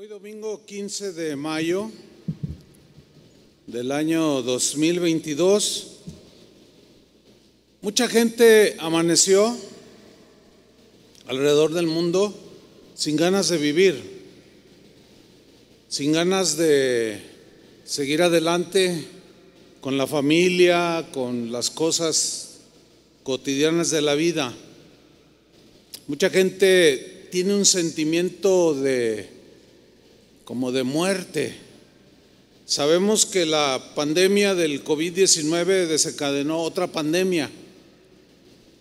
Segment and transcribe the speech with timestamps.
[0.00, 1.90] Hoy domingo 15 de mayo
[3.66, 5.96] del año 2022,
[7.82, 9.56] mucha gente amaneció
[11.26, 12.32] alrededor del mundo
[12.94, 14.00] sin ganas de vivir,
[15.88, 17.20] sin ganas de
[17.84, 19.04] seguir adelante
[19.80, 22.60] con la familia, con las cosas
[23.24, 24.54] cotidianas de la vida.
[26.06, 29.37] Mucha gente tiene un sentimiento de
[30.48, 31.54] como de muerte.
[32.64, 37.50] Sabemos que la pandemia del COVID-19 desencadenó otra pandemia,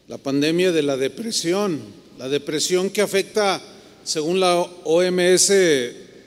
[0.08, 1.82] la pandemia de la depresión,
[2.18, 3.62] la depresión que afecta,
[4.06, 5.52] según la OMS,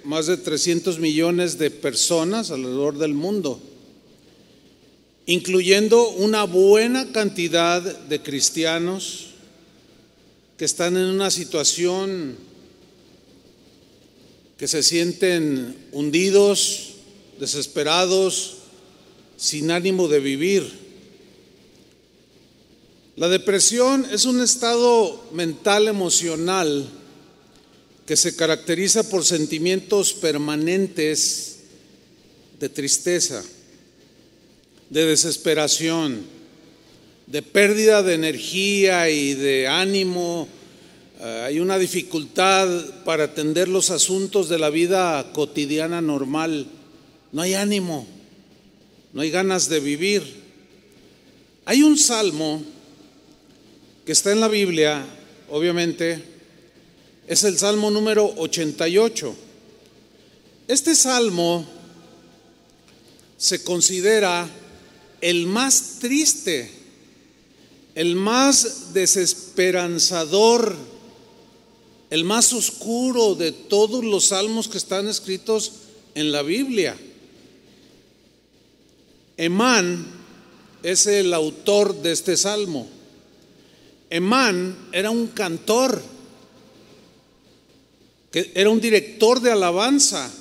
[0.05, 3.59] más de 300 millones de personas alrededor del mundo,
[5.25, 9.29] incluyendo una buena cantidad de cristianos
[10.59, 12.50] que están en una situación
[14.61, 16.97] que se sienten hundidos,
[17.39, 18.59] desesperados,
[19.39, 20.71] sin ánimo de vivir.
[23.17, 26.87] La depresión es un estado mental emocional
[28.05, 31.61] que se caracteriza por sentimientos permanentes
[32.59, 33.43] de tristeza,
[34.91, 36.21] de desesperación,
[37.27, 40.49] de pérdida de energía y de ánimo,
[41.23, 42.67] hay una dificultad
[43.05, 46.67] para atender los asuntos de la vida cotidiana normal.
[47.33, 48.07] No hay ánimo,
[49.13, 50.23] no hay ganas de vivir.
[51.67, 52.63] Hay un salmo
[54.07, 55.05] que está en la Biblia,
[55.51, 56.25] obviamente,
[57.27, 59.35] es el salmo número 88.
[60.69, 61.67] Este salmo
[63.37, 64.49] se considera
[65.21, 66.71] el más triste,
[67.95, 70.90] el más desesperanzador
[72.11, 75.73] el más oscuro de todos los salmos que están escritos
[76.17, 76.97] en la Biblia.
[79.37, 80.07] Emán
[80.83, 82.89] es el autor de este salmo.
[84.11, 86.03] Emán era un cantor,
[88.33, 90.33] era un director de alabanza,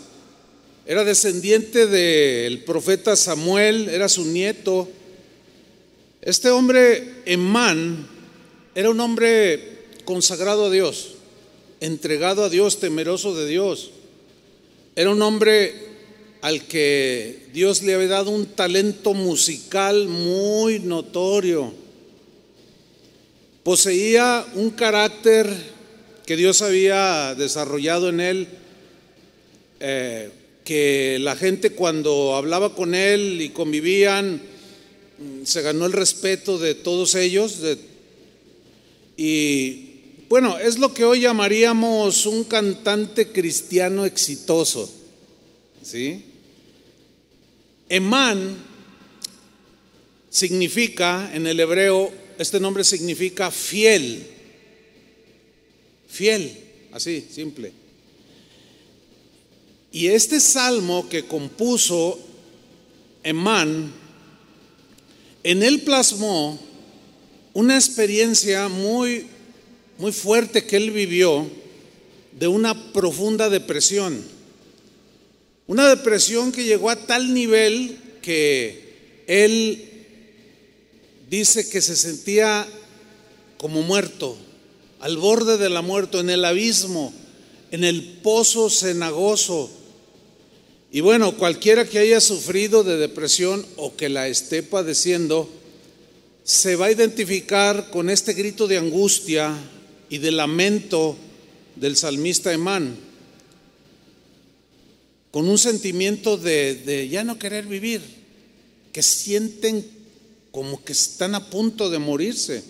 [0.88, 4.90] era descendiente del profeta Samuel, era su nieto.
[6.19, 8.08] Este hombre, Emán,
[8.74, 11.19] era un hombre consagrado a Dios
[11.79, 13.91] entregado a Dios, temeroso de Dios.
[14.95, 15.73] Era un hombre
[16.41, 21.73] al que Dios le había dado un talento musical muy notorio.
[23.63, 25.50] Poseía un carácter
[26.25, 28.47] que Dios había desarrollado en él,
[29.79, 30.29] eh,
[30.63, 34.41] que la gente cuando hablaba con él y convivían,
[35.17, 37.57] mm, se ganó el respeto de todos ellos.
[39.22, 39.88] y
[40.29, 44.88] bueno, es lo que hoy llamaríamos un cantante cristiano exitoso.
[45.81, 46.23] ¿Sí?
[47.90, 48.56] Emán
[50.29, 54.28] significa, en el hebreo, este nombre significa fiel.
[56.07, 56.56] Fiel,
[56.91, 57.73] así, simple.
[59.91, 62.19] Y este salmo que compuso
[63.23, 63.91] Emán,
[65.44, 66.59] en él plasmó
[67.53, 69.25] una experiencia muy
[69.99, 71.45] muy fuerte que él vivió
[72.31, 74.23] de una profunda depresión.
[75.67, 79.89] Una depresión que llegó a tal nivel que él
[81.29, 82.65] dice que se sentía
[83.57, 84.37] como muerto,
[85.01, 87.13] al borde de la muerte, en el abismo,
[87.69, 89.69] en el pozo cenagoso.
[90.93, 95.49] Y bueno, cualquiera que haya sufrido de depresión o que la esté padeciendo,
[96.45, 99.53] se va a identificar con este grito de angustia,
[100.09, 101.16] y de lamento
[101.75, 102.96] del salmista Emán,
[105.31, 108.02] con un sentimiento de, ya no querer vivir,
[108.92, 109.86] que sienten
[110.52, 112.64] como que están a punto de morirse.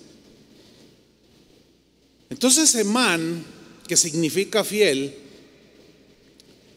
[2.29, 3.45] Entonces Emán,
[3.87, 5.15] que significa fiel,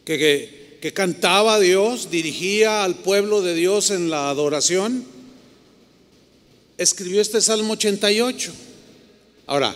[0.05, 5.05] que, que, cantaba a Dios, dirigía al pueblo de Dios en la adoración,
[6.77, 8.51] escribió este Salmo 88.
[9.45, 9.75] Ahora,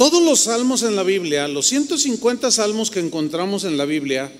[0.00, 4.32] todos los salmos en la Biblia, los 150 salmos que encontramos en la Biblia,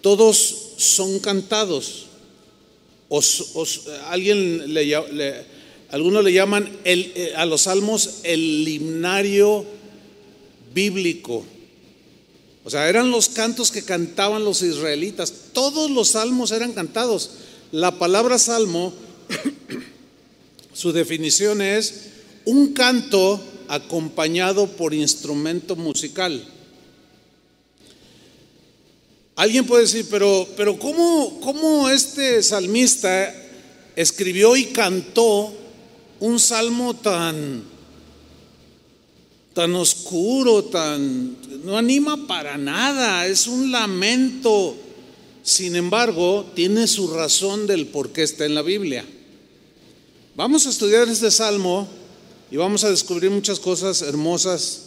[0.00, 2.06] todos son cantados.
[4.08, 4.96] Alguien le,
[5.90, 9.64] algunos le llaman eh, a los salmos el himnario
[10.74, 11.46] bíblico.
[12.64, 15.32] O sea, eran los cantos que cantaban los israelitas.
[15.52, 17.30] Todos los salmos eran cantados.
[17.70, 18.92] La palabra salmo,
[20.72, 22.06] su definición es
[22.46, 26.42] un canto acompañado por instrumento musical.
[29.36, 33.32] Alguien puede decir, pero, pero ¿cómo, ¿cómo este salmista
[33.94, 35.52] escribió y cantó
[36.20, 37.62] un salmo tan,
[39.54, 41.36] tan oscuro, tan...
[41.64, 44.76] no anima para nada, es un lamento.
[45.42, 49.04] Sin embargo, tiene su razón del por qué está en la Biblia.
[50.34, 51.88] Vamos a estudiar este salmo
[52.50, 54.82] y vamos a descubrir muchas cosas hermosas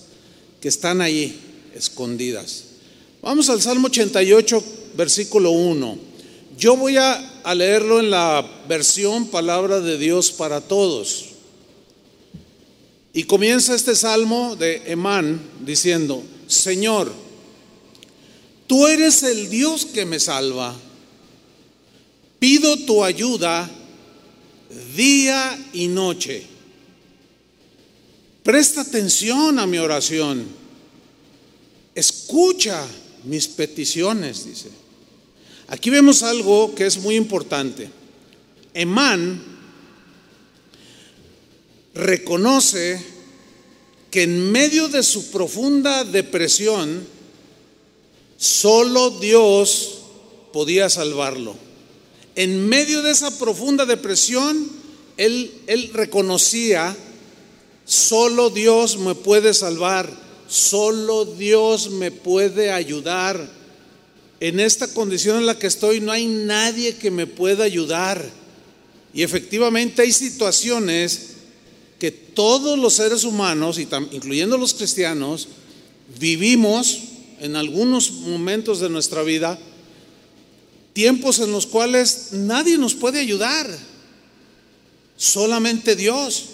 [0.60, 1.40] que están ahí,
[1.76, 2.64] escondidas.
[3.22, 4.64] Vamos al Salmo 88,
[4.96, 5.98] versículo 1.
[6.58, 11.26] Yo voy a, a leerlo en la versión Palabra de Dios para Todos.
[13.14, 17.12] Y comienza este salmo de Emán diciendo, Señor,
[18.68, 20.76] tú eres el Dios que me salva.
[22.40, 23.70] Pido tu ayuda
[24.96, 26.51] día y noche.
[28.44, 30.46] Presta atención a mi oración.
[31.94, 32.88] Escucha
[33.24, 34.70] mis peticiones, dice.
[35.68, 37.90] Aquí vemos algo que es muy importante.
[38.74, 39.42] Emán
[41.94, 43.02] reconoce
[44.10, 47.08] que en medio de su profunda depresión,
[48.38, 50.00] solo Dios
[50.52, 51.56] podía salvarlo.
[52.36, 54.70] En medio de esa profunda depresión,
[55.18, 56.96] él, él reconocía,
[57.86, 60.10] solo Dios me puede salvar,
[60.48, 63.50] solo Dios me puede ayudar.
[64.40, 68.28] En esta condición en la que estoy no hay nadie que me pueda ayudar.
[69.14, 71.32] Y efectivamente hay situaciones
[72.00, 75.48] que todos los seres humanos, incluyendo los cristianos,
[76.20, 77.00] vivimos
[77.40, 79.60] en algunos momentos de nuestra vida
[80.94, 83.68] tiempos en los cuales nadie nos puede ayudar,
[85.18, 86.46] solamente Dios.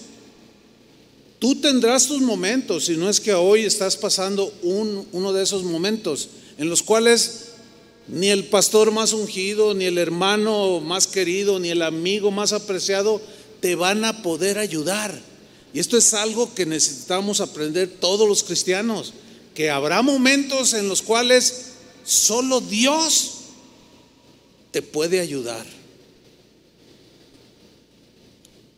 [1.39, 6.29] Tú tendrás tus momentos, si no es que hoy estás pasando uno de esos momentos
[6.57, 7.49] en los cuales
[8.07, 13.21] ni el pastor más ungido, ni el hermano más querido, ni el amigo más apreciado
[13.59, 15.19] te van a poder ayudar.
[15.73, 19.13] Y esto es algo que necesitamos aprender todos los cristianos,
[19.53, 21.73] que habrá momentos en los cuales
[22.03, 23.33] solo Dios
[24.71, 25.76] te puede ayudar.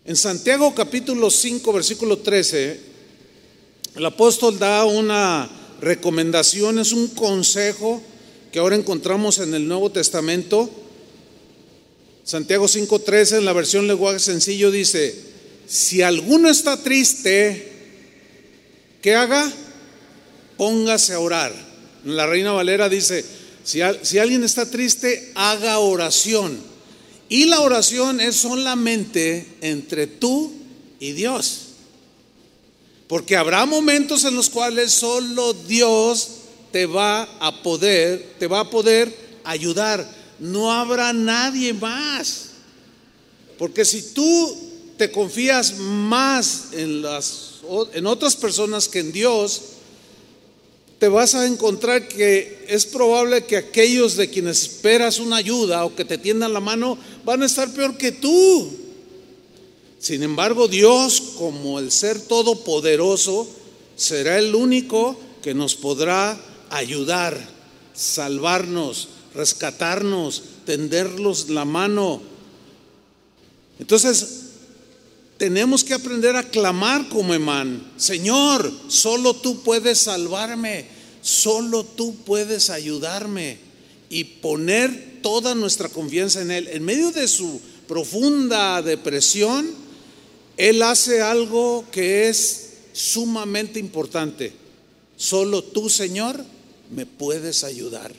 [0.05, 2.79] En Santiago capítulo 5, versículo 13,
[3.95, 5.49] el apóstol da una
[5.81, 8.01] recomendación, es un consejo
[8.51, 10.69] que ahora encontramos en el Nuevo Testamento.
[12.23, 15.13] Santiago 5:13 en la versión lenguaje sencillo dice,
[15.67, 17.71] si alguno está triste,
[19.01, 19.51] ¿qué haga?
[20.57, 21.53] Póngase a orar.
[22.05, 23.25] La Reina Valera dice,
[23.63, 26.68] si, si alguien está triste, haga oración.
[27.29, 30.51] Y la oración es solamente entre tú
[30.99, 31.67] y Dios.
[33.07, 36.29] Porque habrá momentos en los cuales solo Dios
[36.71, 40.09] te va a poder, te va a poder ayudar.
[40.39, 42.49] No habrá nadie más.
[43.57, 44.57] Porque si tú
[44.97, 47.49] te confías más en las
[47.93, 49.61] en otras personas que en Dios,
[50.99, 55.95] te vas a encontrar que es probable que aquellos de quienes esperas una ayuda o
[55.95, 56.97] que te tiendan la mano
[57.29, 58.71] van a estar peor que tú.
[59.99, 63.47] Sin embargo, Dios, como el ser todopoderoso,
[63.95, 66.41] será el único que nos podrá
[66.71, 67.39] ayudar,
[67.93, 72.19] salvarnos, rescatarnos, tenderlos la mano.
[73.77, 74.45] Entonces,
[75.37, 80.87] tenemos que aprender a clamar como Emán, Señor, solo tú puedes salvarme,
[81.21, 83.59] solo tú puedes ayudarme
[84.09, 86.67] y poner toda nuestra confianza en Él.
[86.67, 89.69] En medio de su profunda depresión,
[90.57, 94.53] Él hace algo que es sumamente importante.
[95.17, 96.43] Solo tú, Señor,
[96.91, 98.13] me puedes ayudar.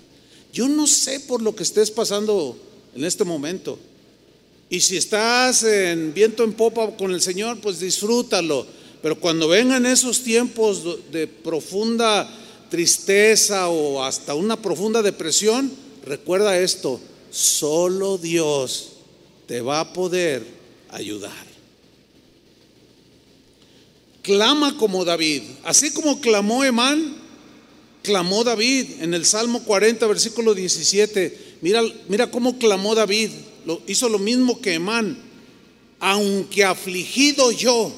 [0.52, 2.58] Yo no sé por lo que estés pasando
[2.94, 3.78] en este momento.
[4.68, 8.66] Y si estás en viento en popa con el Señor, pues disfrútalo.
[9.02, 12.28] Pero cuando vengan esos tiempos de profunda
[12.70, 15.72] tristeza o hasta una profunda depresión,
[16.04, 18.92] recuerda esto, solo Dios
[19.46, 20.46] te va a poder
[20.90, 21.50] ayudar.
[24.22, 27.16] Clama como David, así como clamó Emán,
[28.02, 31.56] clamó David en el Salmo 40, versículo 17.
[31.62, 33.30] Mira, mira cómo clamó David
[33.86, 35.18] hizo lo mismo que Emán,
[35.98, 37.92] aunque afligido yo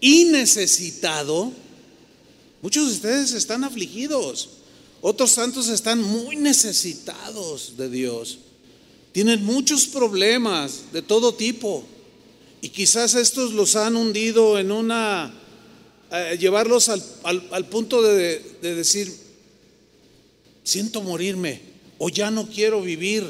[0.00, 1.52] y necesitado,
[2.60, 4.48] muchos de ustedes están afligidos,
[5.02, 8.38] otros santos están muy necesitados de Dios,
[9.12, 11.84] tienen muchos problemas de todo tipo
[12.62, 15.34] y quizás estos los han hundido en una,
[16.10, 19.12] eh, llevarlos al, punto de decir,
[20.64, 21.60] siento morirme
[21.98, 23.24] o ya no quiero vivir.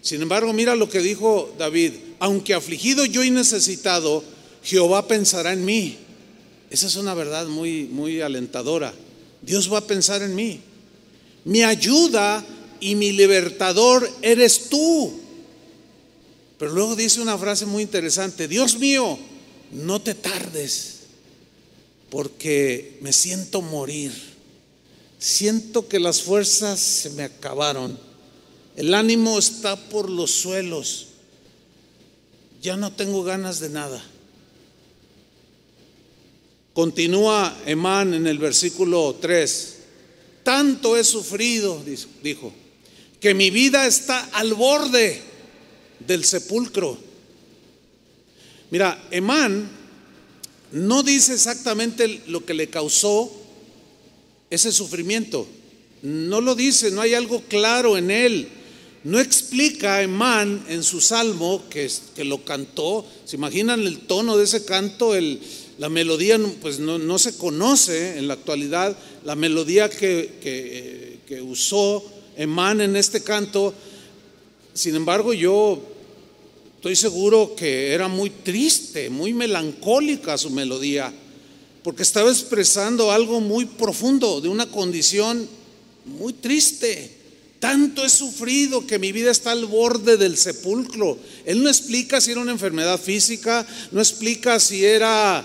[0.00, 4.22] Sin embargo, mira lo que dijo David, aunque afligido yo y necesitado,
[4.62, 5.96] Jehová pensará en mí.
[6.70, 8.94] Esa es una verdad muy, muy alentadora.
[9.42, 10.60] Dios va a pensar en mí.
[11.46, 12.44] Mi ayuda
[12.80, 15.12] y mi libertador eres tú.
[16.58, 19.16] Pero luego dice una frase muy interesante, Dios mío,
[19.70, 21.02] no te tardes,
[22.10, 24.12] porque me siento morir.
[25.20, 27.96] Siento que las fuerzas se me acabaron.
[28.74, 31.06] El ánimo está por los suelos.
[32.60, 34.04] Ya no tengo ganas de nada.
[36.74, 39.75] Continúa Emán en el versículo 3.
[40.46, 41.82] Tanto he sufrido,
[42.22, 42.52] dijo,
[43.18, 45.20] que mi vida está al borde
[46.06, 46.96] del sepulcro.
[48.70, 49.68] Mira, Emán
[50.70, 53.28] no dice exactamente lo que le causó
[54.48, 55.48] ese sufrimiento.
[56.02, 58.46] No lo dice, no hay algo claro en él.
[59.02, 63.04] No explica Emán en su salmo que, que lo cantó.
[63.24, 65.16] ¿Se imaginan el tono de ese canto?
[65.16, 65.40] El,
[65.78, 68.96] la melodía pues no, se conoce en la actualidad.
[69.24, 72.04] La melodía que, que usó
[72.36, 73.74] Emán en este canto.
[74.74, 75.80] Sin embargo, yo
[76.76, 81.12] estoy seguro que era muy triste, muy melancólica su melodía,
[81.82, 85.48] porque estaba expresando algo muy profundo de una condición
[86.04, 87.16] muy triste.
[87.58, 91.18] Tanto he sufrido que mi vida está al borde del sepulcro.
[91.46, 95.44] Él no explica si era una enfermedad física, no explica si era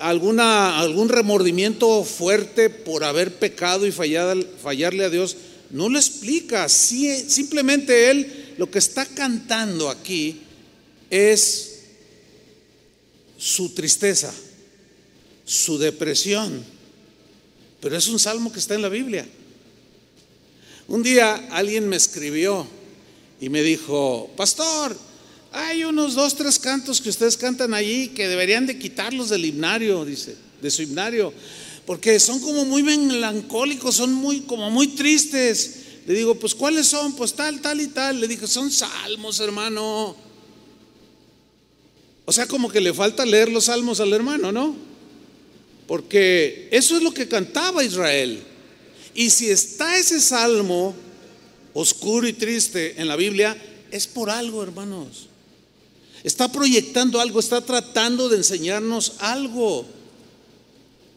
[0.00, 5.36] alguna, algún remordimiento fuerte por haber pecado y fallarle a Dios.
[5.70, 6.68] No lo explica.
[6.68, 10.40] simplemente él lo que está cantando aquí
[11.08, 11.82] es
[13.38, 14.32] su tristeza,
[15.44, 16.64] su depresión.
[17.80, 19.26] Pero es un salmo que está en la Biblia.
[20.88, 22.66] Un día alguien me escribió
[23.40, 24.96] y me dijo, pastor,
[25.52, 30.04] hay unos dos, tres cantos que ustedes cantan allí que deberían de quitarlos del himnario,
[30.04, 31.32] dice, de su himnario,
[31.86, 35.76] porque son como muy melancólicos, son muy, como muy tristes.
[36.06, 37.14] Le digo, pues ¿cuáles son?
[37.16, 38.20] Pues tal, tal y tal.
[38.20, 40.16] Le dije, son salmos, hermano.
[42.24, 44.76] O sea, como que le falta leer los salmos al hermano, ¿no?
[45.88, 48.40] Porque eso es lo que cantaba Israel.
[49.14, 50.94] Y si está ese salmo
[51.74, 55.29] oscuro y triste en la Biblia, es por algo, hermanos.
[56.22, 59.86] Está proyectando algo, está tratando de enseñarnos algo.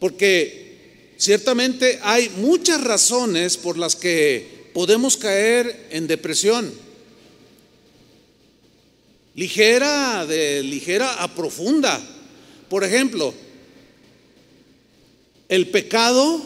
[0.00, 6.72] Porque ciertamente hay muchas razones por las que podemos caer en depresión.
[9.34, 12.00] Ligera, de ligera a profunda.
[12.68, 13.34] Por ejemplo,
[15.48, 16.42] el pecado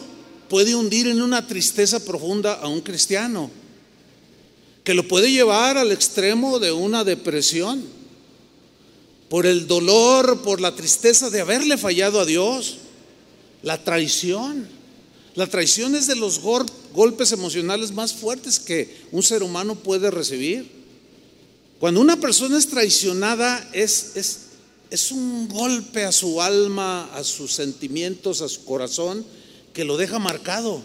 [0.49, 3.49] puede hundir en una tristeza profunda a un cristiano,
[4.83, 7.83] que lo puede llevar al extremo de una depresión,
[9.29, 12.77] por el dolor, por la tristeza de haberle fallado a Dios,
[13.61, 14.67] la traición.
[15.35, 20.69] La traición es de los golpes emocionales más fuertes que un ser humano puede recibir.
[21.79, 24.41] Cuando una persona es traicionada es,
[25.11, 29.23] un golpe a su alma, a sus sentimientos, a su corazón,
[29.71, 30.81] que lo deja marcado.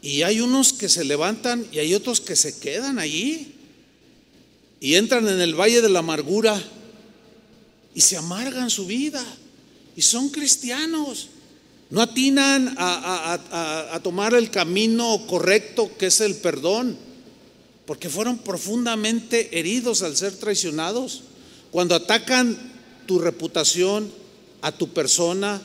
[0.00, 3.54] Y hay unos que se levantan y hay otros que se quedan allí
[4.80, 6.62] y entran en el valle de la amargura
[7.96, 9.24] y se amargan su vida
[9.96, 11.28] y son cristianos.
[11.88, 16.98] No atinan a, a, tomar el camino correcto que es el perdón,
[17.86, 21.22] porque fueron profundamente heridos al ser traicionados.
[21.70, 22.58] Cuando atacan
[23.06, 24.12] tu reputación,
[24.60, 25.62] a tu persona,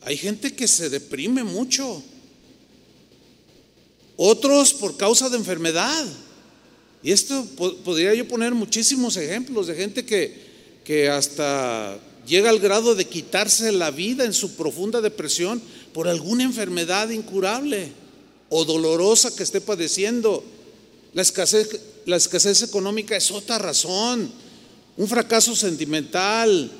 [0.00, 2.02] hay gente que se deprime mucho.
[4.16, 6.06] Otros por causa de enfermedad.
[7.02, 7.46] Y esto
[7.84, 10.34] podría yo poner muchísimos ejemplos de gente que,
[10.84, 15.62] que hasta llega al grado de quitarse la vida en su profunda depresión
[15.94, 17.92] por alguna enfermedad incurable
[18.50, 20.44] o dolorosa que esté padeciendo.
[21.14, 24.30] La escasez, la escasez económica es otra razón.
[24.96, 26.70] Un fracaso sentimental.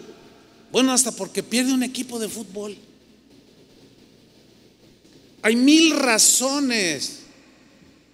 [0.70, 2.76] Bueno, hasta porque pierde un equipo de fútbol.
[5.42, 7.19] Hay mil razones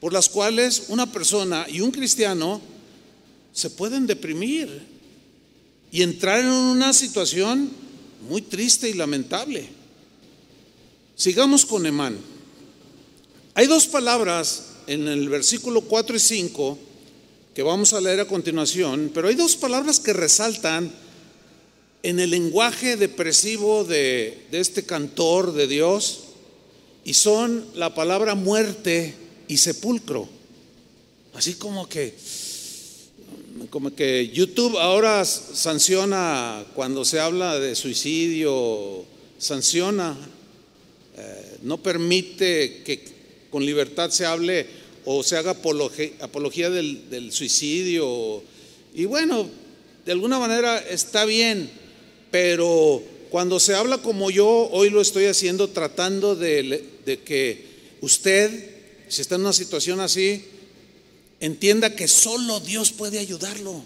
[0.01, 2.61] por las cuales una persona y un cristiano
[3.53, 4.83] se pueden deprimir
[5.91, 7.71] y entrar en una situación
[8.29, 9.69] muy triste y lamentable.
[11.15, 12.19] Sigamos con Emán.
[13.55, 16.79] Hay dos palabras en el versículo 4 y 5
[17.55, 20.93] que vamos a leer a continuación, pero hay dos palabras que resaltan
[22.03, 26.25] en el lenguaje depresivo de, de este cantor de Dios
[27.05, 29.15] y son la palabra muerte
[29.49, 30.29] y sepulcro.
[31.35, 32.15] Así como que
[33.71, 39.05] como que YouTube ahora sanciona cuando se habla de suicidio,
[39.39, 40.17] sanciona,
[41.17, 43.05] eh, no permite que
[43.51, 44.67] con libertad se hable
[45.05, 48.43] o se haga apología, del, del, suicidio.
[48.95, 49.49] Y bueno,
[50.05, 51.71] de alguna manera está bien,
[52.31, 57.65] pero cuando se habla como yo hoy lo estoy haciendo, tratando de que
[58.01, 58.76] usted,
[59.09, 60.45] si está en una situación así,
[61.41, 63.85] entienda que solo Dios puede ayudarlo.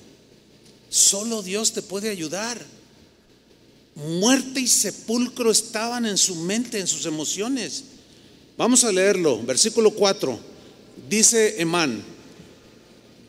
[0.88, 2.64] Solo Dios te puede ayudar.
[3.94, 7.84] Muerte y sepulcro estaban en su mente, en sus emociones.
[8.56, 10.38] Vamos a leerlo, versículo 4.
[11.08, 12.02] Dice Emán,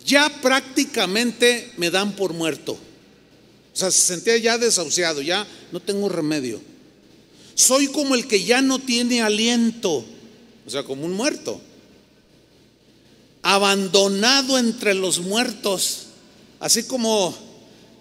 [0.05, 2.73] ya prácticamente me dan por muerto.
[2.73, 6.61] O sea, se sentía ya desahuciado, ya no tengo remedio.
[7.53, 10.05] Soy como el que ya no tiene aliento,
[10.65, 11.61] o sea, como un muerto
[13.43, 16.07] abandonado entre los muertos,
[16.59, 17.35] así como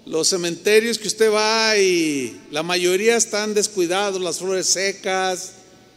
[0.06, 5.52] los cementerios que usted va y la mayoría están descuidados, las flores secas,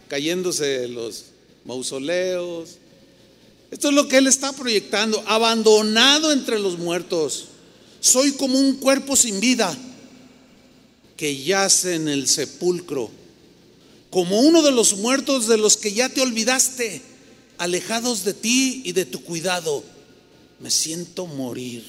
[0.08, 1.26] cayéndose los
[1.66, 2.78] mausoleos.
[3.72, 7.46] Esto es lo que él está proyectando, abandonado entre los muertos.
[8.00, 9.76] Soy como un cuerpo sin vida
[11.18, 13.10] que yace en el sepulcro,
[14.10, 17.13] como uno de los muertos de los que ya te olvidaste
[17.58, 19.84] alejados de ti y de tu cuidado,
[20.60, 21.84] me siento morir.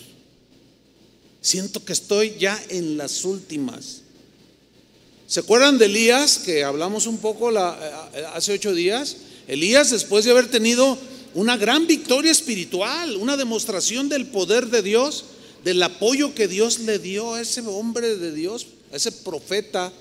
[1.41, 4.03] Siento que estoy ya en las últimas.
[5.27, 7.57] ¿Se acuerdan de Elías que hablamos un poco eh,
[8.35, 9.17] hace ocho días?
[9.47, 10.99] Elías, después de haber tenido
[11.35, 15.25] una gran victoria espiritual, una demostración del poder de Dios,
[15.65, 19.93] del apoyo que Dios le dio a ese hombre de Dios, a ese profeta.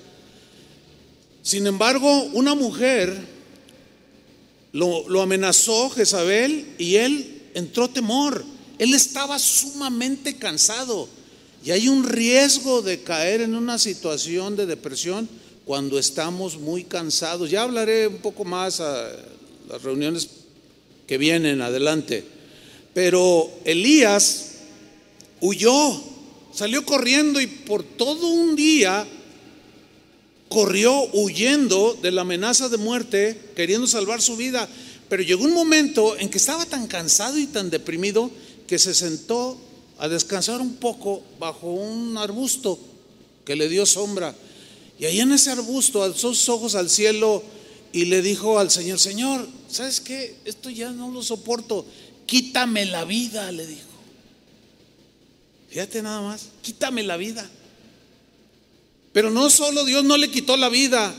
[1.42, 3.33] Sin embargo, una mujer
[4.74, 8.44] lo, amenazó Jezabel y él entró temor.
[8.78, 11.08] Él estaba sumamente cansado.
[11.64, 15.28] Y hay un riesgo de caer en una situación de depresión
[15.64, 17.50] cuando estamos muy cansados.
[17.50, 19.12] Ya hablaré un poco más a
[19.68, 20.28] las reuniones
[21.06, 22.24] que vienen adelante.
[22.92, 24.54] Pero Elías
[25.40, 26.02] huyó,
[26.52, 29.06] salió corriendo y por todo un día
[30.54, 34.68] corrió huyendo de la amenaza de muerte, queriendo salvar su vida.
[35.08, 38.30] Pero llegó un momento en que estaba tan cansado y tan deprimido
[38.68, 39.58] que se sentó
[39.98, 42.78] a descansar un poco bajo un arbusto
[43.44, 44.32] que le dio sombra.
[44.96, 47.42] Y ahí en ese arbusto alzó sus ojos al cielo
[47.92, 50.36] y le dijo al Señor, Señor, ¿sabes qué?
[50.44, 51.84] Esto ya no lo soporto.
[52.26, 53.88] Quítame la vida, le dijo.
[55.68, 57.50] Fíjate nada más, quítame la vida.
[59.14, 61.14] Pero no solo Dios no le quitó la vida.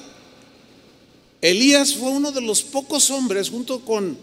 [1.41, 4.17] Elías fue uno de los pocos hombres junto con,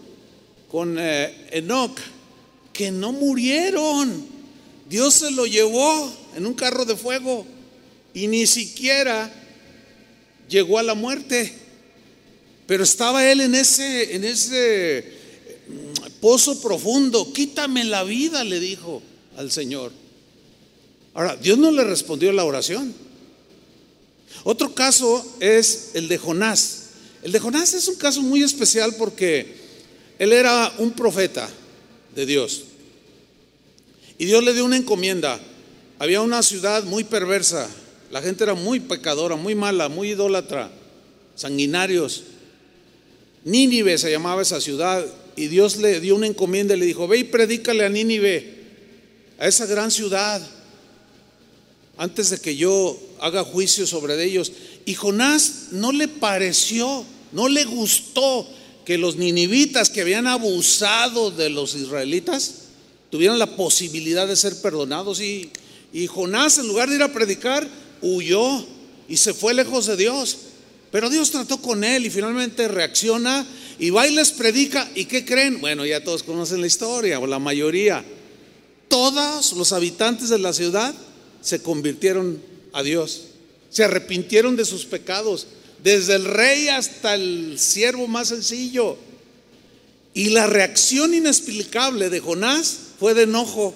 [0.69, 1.99] con eh, Enoch
[2.71, 4.27] que no murieron.
[4.87, 7.47] Dios se lo llevó en un carro de fuego
[8.13, 9.33] y ni siquiera
[10.47, 11.51] llegó a la muerte.
[12.67, 15.03] Pero estaba él en ese, en ese
[15.67, 17.33] mm, pozo profundo.
[17.33, 19.01] Quítame la vida, le dijo
[19.35, 19.91] al Señor.
[21.15, 22.93] Ahora, Dios no le respondió la oración.
[24.43, 26.89] Otro caso es el de Jonás.
[27.21, 29.55] El de Jonás es un caso muy especial porque
[30.19, 31.49] él era un profeta
[32.13, 32.63] de Dios.
[34.17, 35.39] Y Dios le dio una encomienda.
[35.99, 37.69] Había una ciudad muy perversa.
[38.11, 40.69] La gente era muy pecadora, muy mala, muy idólatra,
[41.35, 42.23] sanguinarios.
[43.45, 45.05] Nínive se llamaba esa ciudad.
[45.35, 48.61] Y Dios le dio una encomienda y le dijo, ve y predícale a Nínive,
[49.39, 50.41] a esa gran ciudad
[51.97, 54.51] antes de que yo haga juicio sobre ellos.
[54.85, 58.45] Y Jonás no le pareció, no le gustó
[58.85, 62.55] que los ninivitas que habían abusado de los israelitas
[63.09, 65.21] tuvieran la posibilidad de ser perdonados.
[65.21, 65.49] Y,
[65.93, 67.65] y Jonás, en lugar de ir a predicar,
[68.01, 68.65] huyó
[69.07, 70.37] y se fue lejos de Dios.
[70.91, 73.47] Pero Dios trató con él y finalmente reacciona
[73.79, 74.91] y va y les predica.
[74.95, 75.61] ¿Y qué creen?
[75.61, 78.03] Bueno, ya todos conocen la historia, o la mayoría.
[78.89, 80.93] Todos los habitantes de la ciudad
[81.41, 83.27] se convirtieron a Dios,
[83.69, 85.47] se arrepintieron de sus pecados,
[85.83, 88.97] desde el rey hasta el siervo más sencillo.
[90.13, 93.73] Y la reacción inexplicable de Jonás fue de enojo.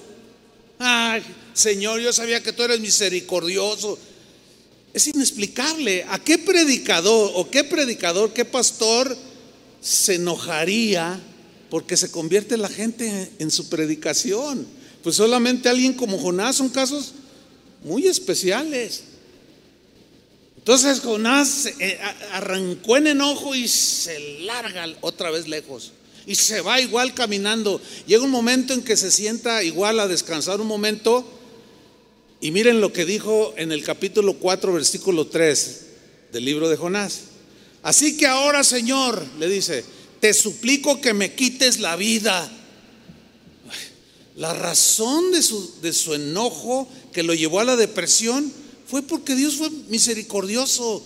[0.78, 3.98] Ay, Señor, yo sabía que tú eres misericordioso.
[4.94, 6.06] Es inexplicable.
[6.10, 9.18] ¿A qué predicador o qué predicador, qué pastor
[9.82, 11.20] se enojaría
[11.70, 14.68] porque se convierte la gente en su predicación?
[15.04, 17.14] Pues solamente alguien como Jonás son casos
[17.84, 19.04] muy especiales.
[20.68, 21.98] Entonces Jonás eh,
[22.34, 25.94] arrancó en enojo y se larga otra vez lejos.
[26.26, 27.82] Y se va igual caminando.
[28.06, 31.26] Llega un momento en que se sienta igual a descansar un momento.
[32.42, 35.86] Y miren lo que dijo en el capítulo 4, versículo 3
[36.34, 37.22] del libro de Jonás.
[37.82, 39.86] Así que ahora, Señor, le dice,
[40.20, 42.52] te suplico que me quites la vida.
[44.36, 48.54] La razón de su, de su enojo que lo llevó a la depresión
[48.86, 51.04] fue porque Dios fue misericordioso.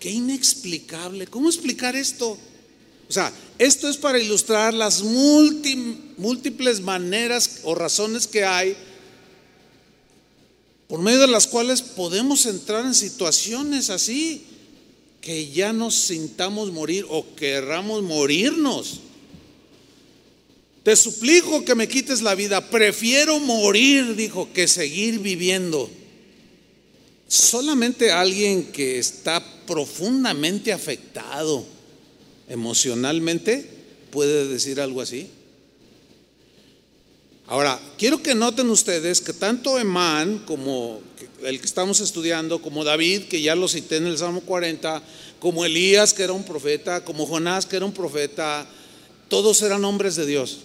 [0.00, 1.28] Qué inexplicable.
[1.28, 2.30] ¿Cómo explicar esto?
[2.30, 8.76] O sea, esto es para ilustrar las múltiples maneras o razones que hay
[10.88, 14.44] por medio de las cuales podemos entrar en situaciones así
[15.20, 18.98] que ya nos sintamos morir o querramos morirnos.
[20.82, 22.68] Te suplico que me quites la vida.
[22.70, 25.88] Prefiero morir, dijo, que seguir viviendo.
[27.28, 31.64] Solamente alguien que está profundamente afectado
[32.48, 33.66] emocionalmente
[34.10, 35.30] puede decir algo así.
[37.46, 41.00] Ahora, quiero que noten ustedes que tanto Emán como
[41.44, 45.02] el que estamos estudiando, como David, que ya lo cité en el Salmo 40,
[45.38, 48.66] como Elías, que era un profeta, como Jonás, que era un profeta,
[49.28, 50.60] todos eran hombres de Dios.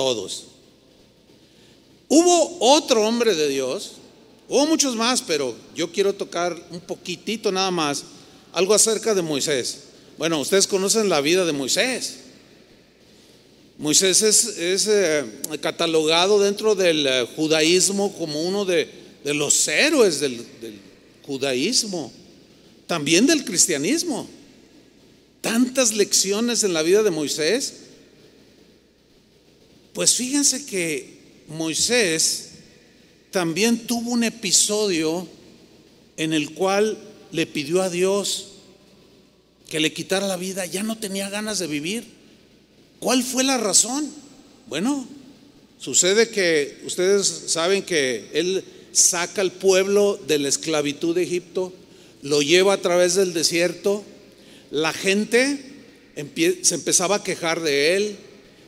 [0.00, 0.44] Todos.
[2.08, 3.92] Hubo otro hombre de Dios
[4.50, 8.02] Hubo muchos más, pero yo quiero tocar un poquitito nada más
[8.52, 9.82] algo acerca de Moisés.
[10.18, 12.16] Bueno, ustedes conocen la vida de Moisés.
[13.78, 15.24] Moisés es, eh,
[15.60, 18.88] catalogado dentro del eh, judaísmo como uno de,
[19.22, 20.80] los héroes del, del
[21.24, 22.12] judaísmo,
[22.88, 24.28] también del cristianismo.
[25.42, 27.74] Tantas lecciones en la vida de Moisés.
[29.92, 32.50] Pues fíjense que Moisés
[33.30, 35.26] también tuvo un episodio
[36.16, 36.98] en el cual
[37.32, 38.48] le pidió a Dios
[39.68, 42.04] que le quitara la vida, ya no tenía ganas de vivir.
[42.98, 44.10] ¿Cuál fue la razón?
[44.66, 45.06] Bueno,
[45.78, 51.72] sucede que ustedes saben que él saca al pueblo de la esclavitud de Egipto,
[52.22, 54.04] lo lleva a través del desierto,
[54.70, 55.64] la gente
[56.62, 58.16] se empezaba a quejar de él.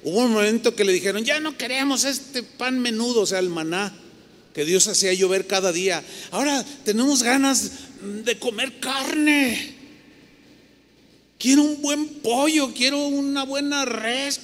[0.05, 3.49] Hubo un momento que le dijeron, ya no queremos este pan menudo, o sea, el
[3.49, 3.93] maná
[4.53, 6.03] que Dios hacía llover cada día.
[6.31, 7.71] Ahora tenemos ganas
[8.25, 9.77] de comer carne.
[11.39, 14.41] Quiero un buen pollo, quiero una buena res,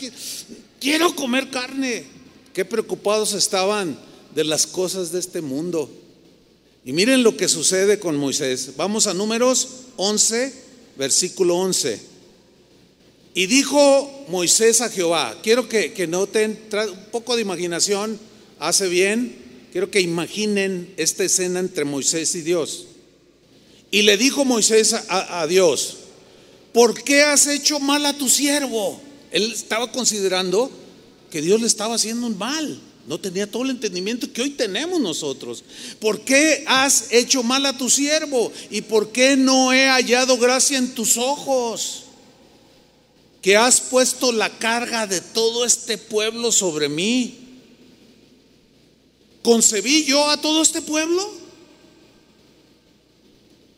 [0.80, 2.04] quiero comer carne.
[2.52, 3.98] Qué preocupados estaban
[4.34, 5.90] de las cosas de este mundo.
[6.84, 8.72] Y miren lo que sucede con Moisés.
[8.76, 10.52] Vamos a números 11,
[10.96, 12.00] versículo 11.
[13.38, 18.18] Y dijo Moisés a Jehová, quiero que, que noten, un poco de imaginación,
[18.58, 19.36] hace bien.
[19.70, 22.86] Quiero que imaginen esta escena entre Moisés y Dios.
[23.92, 25.98] Y le dijo Moisés a, Dios,
[26.72, 29.00] ¿por qué has hecho mal a tu siervo?
[29.30, 30.68] Él estaba considerando
[31.30, 32.80] que Dios le estaba haciendo un mal.
[33.06, 35.62] No tenía todo el entendimiento que hoy tenemos nosotros.
[36.00, 38.50] ¿Por qué has hecho mal a tu siervo?
[38.68, 42.06] ¿Y por qué no he hallado gracia en tus ojos?
[43.42, 47.38] Que has puesto la carga de todo este pueblo sobre mí.
[49.42, 51.28] ¿Concebí yo a todo este pueblo?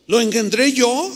[0.07, 1.11] ¿Lo engendré yo?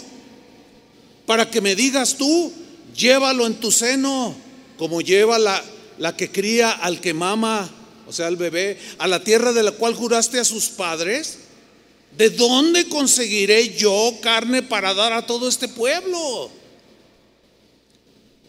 [1.25, 2.51] Para que me digas tú,
[2.95, 4.36] llévalo en tu seno,
[4.77, 5.63] como lleva la,
[5.97, 7.69] la que cría al que mama,
[8.08, 11.39] o sea, al bebé, a la tierra de la cual juraste a sus padres.
[12.17, 16.49] ¿De dónde conseguiré yo carne para dar a todo este pueblo?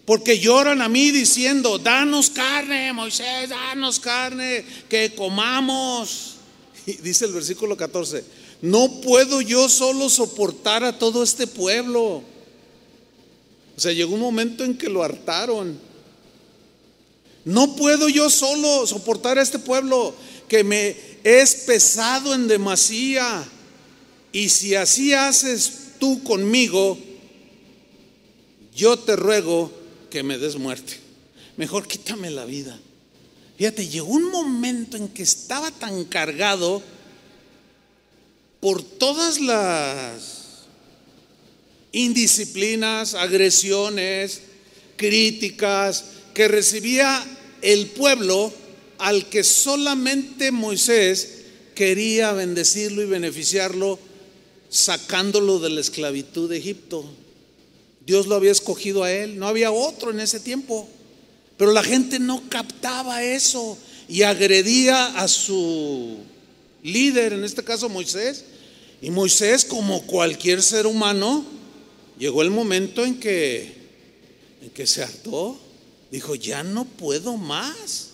[0.07, 6.37] Porque lloran a mí diciendo, danos carne, Moisés, danos carne, que comamos.
[6.87, 8.25] Y dice el versículo 14,
[8.63, 12.23] no puedo yo solo soportar a todo este pueblo.
[13.77, 15.77] O sea, llegó un momento en que lo hartaron.
[17.45, 20.15] No puedo yo solo soportar a este pueblo
[20.47, 23.45] que me es pesado en demasía.
[24.31, 26.97] Y si así haces tú conmigo,
[28.73, 29.73] yo te ruego
[30.17, 30.95] que me des muerte.
[31.59, 32.81] Mejor quítame la vida.
[33.59, 36.83] Fíjate, llegó un momento en que estaba tan cargado
[38.61, 40.65] por todas las
[41.93, 44.41] indisciplinas, agresiones,
[44.97, 47.23] críticas que recibía
[47.61, 48.51] el pueblo
[48.97, 51.43] al que solamente Moisés
[51.75, 53.99] quería bendecirlo y beneficiarlo
[54.71, 57.05] sacándolo de la esclavitud de Egipto.
[58.07, 60.89] Dios lo había escogido a él, no había otro en ese tiempo.
[61.57, 63.77] Pero la gente no captaba eso
[64.09, 66.19] y agredía a su
[66.83, 68.45] líder, en este caso Moisés,
[69.03, 71.45] Y Moisés, como cualquier ser humano,
[72.19, 73.75] llegó el momento en que,
[74.63, 75.59] en que se hartó.
[76.11, 78.11] Dijo, ya no puedo más.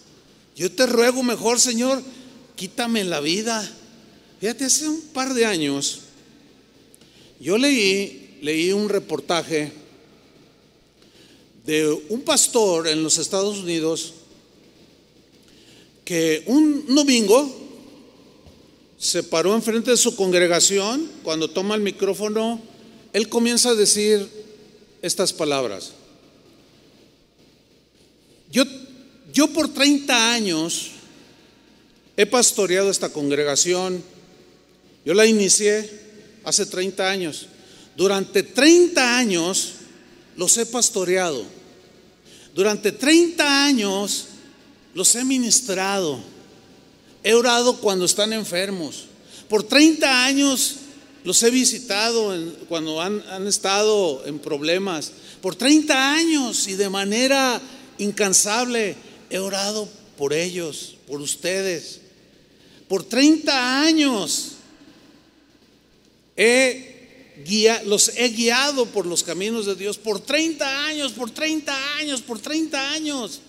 [0.57, 2.03] Yo te ruego mejor, Señor,
[2.57, 3.71] quítame la vida.
[4.41, 6.01] Fíjate, hace un par de años
[7.43, 9.73] yo leí, leí un reportaje
[11.67, 14.15] de un pastor en los Estados Unidos
[16.05, 17.63] que un domingo
[18.99, 22.61] se paró enfrente de su congregación, cuando toma el micrófono,
[23.13, 24.29] él comienza a decir
[25.03, 25.93] estas palabras.
[28.51, 28.65] Yo,
[29.33, 30.91] yo por 30 años
[32.17, 34.03] he pastoreado esta congregación,
[35.05, 35.91] yo la inicié
[36.45, 37.47] hace 30 años.
[37.97, 39.75] Durante 30 años
[40.37, 41.45] los he pastoreado.
[42.55, 44.27] Durante 30 años
[44.95, 46.21] los he ministrado.
[47.25, 49.05] He orado cuando están enfermos.
[49.49, 50.77] Por 30 años
[51.25, 52.35] los he visitado
[52.69, 55.13] cuando han, han estado en problemas.
[55.41, 57.61] Por 30 años y de manera
[57.99, 58.97] incansable
[59.31, 62.01] he orado por ellos, por ustedes.
[62.89, 64.53] Por 30 años
[67.85, 69.99] los he guiado por los caminos de Dios.
[69.99, 73.41] Por 30 años, por 30 años, por 30 años.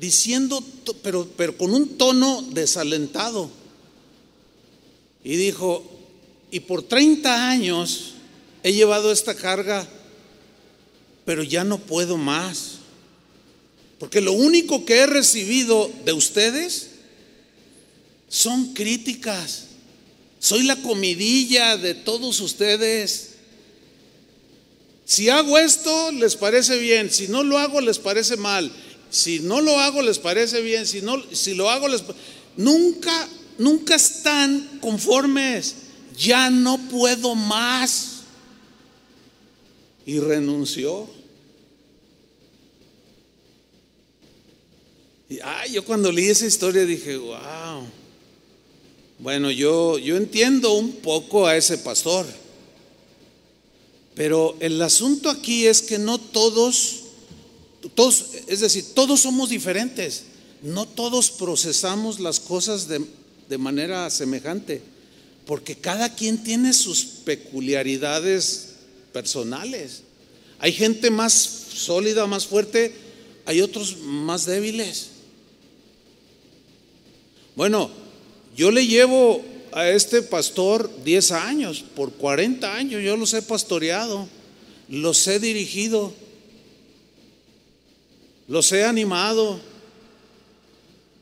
[0.00, 0.62] Diciendo,
[1.02, 3.50] pero, pero con un tono desalentado.
[5.24, 5.84] Y dijo,
[6.50, 8.14] y por 30 años
[8.62, 9.86] he llevado esta carga,
[11.24, 12.76] pero ya no puedo más.
[13.98, 16.90] Porque lo único que he recibido de ustedes
[18.28, 19.65] son críticas.
[20.38, 23.30] Soy la comidilla de todos ustedes.
[25.04, 27.10] Si hago esto, les parece bien.
[27.10, 28.70] Si no lo hago, les parece mal.
[29.10, 30.86] Si no lo hago, les parece bien.
[30.86, 32.02] Si, no, si lo hago, les
[32.56, 35.76] Nunca, nunca están conformes.
[36.18, 38.22] Ya no puedo más.
[40.06, 41.08] Y renunció.
[45.28, 47.86] Y, ay, yo cuando leí esa historia dije, wow.
[49.18, 52.26] Bueno, yo, yo entiendo un poco a ese pastor,
[54.14, 57.04] pero el asunto aquí es que no todos,
[57.94, 60.24] todos, es decir, todos somos diferentes,
[60.62, 63.06] no todos procesamos las cosas de,
[63.48, 64.82] de manera semejante,
[65.46, 68.74] porque cada quien tiene sus peculiaridades
[69.14, 70.02] personales.
[70.58, 72.92] Hay gente más sólida, más fuerte,
[73.46, 75.08] hay otros más débiles.
[77.54, 77.90] Bueno,
[78.56, 84.26] yo le llevo a este pastor 10 años, por 40 años yo los he pastoreado,
[84.88, 86.14] los he dirigido,
[88.48, 89.60] los he animado,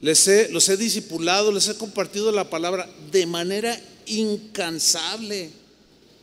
[0.01, 5.51] les he, los he discipulado, les he compartido la palabra de manera incansable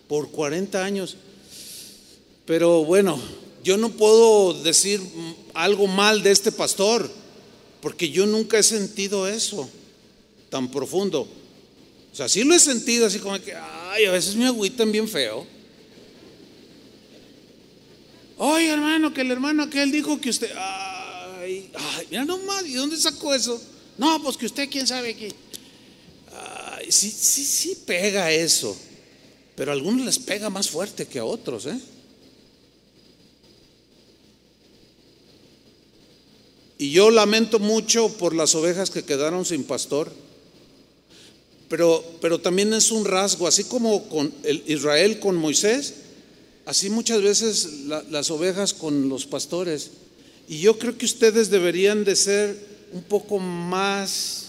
[0.08, 1.18] por 40 años.
[2.46, 3.20] Pero bueno,
[3.66, 5.02] yo no puedo decir
[5.54, 7.12] algo mal de este pastor,
[7.82, 9.70] porque yo nunca he sentido eso
[10.52, 11.22] tan profundo.
[12.12, 15.08] O sea, sí lo he sentido así como que, ay, a veces me agüitan bien
[15.08, 15.48] feo.
[18.38, 22.98] Ay, hermano, que el hermano aquel dijo que usted, ay, ay, mira nomás, ¿y dónde
[22.98, 23.60] sacó eso?
[23.98, 25.32] No, pues que usted, quién sabe qué.
[26.34, 28.76] Ay, sí, sí, sí pega eso,
[29.56, 31.80] pero a algunos les pega más fuerte que a otros, ¿eh?
[36.78, 40.12] Y yo lamento mucho por las ovejas que quedaron sin pastor.
[41.72, 45.94] Pero, pero también es un rasgo, así como con el Israel con Moisés,
[46.66, 49.92] así muchas veces las ovejas con los pastores.
[50.50, 52.58] Y yo creo que ustedes deberían de ser
[52.92, 54.48] un poco más,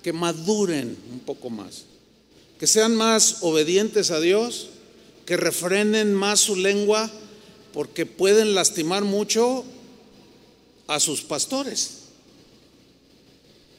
[0.00, 1.86] que maduren un poco más,
[2.60, 4.68] que sean más obedientes a Dios,
[5.26, 7.10] que refrenen más su lengua,
[7.72, 9.64] porque pueden lastimar mucho
[10.86, 12.02] a sus pastores.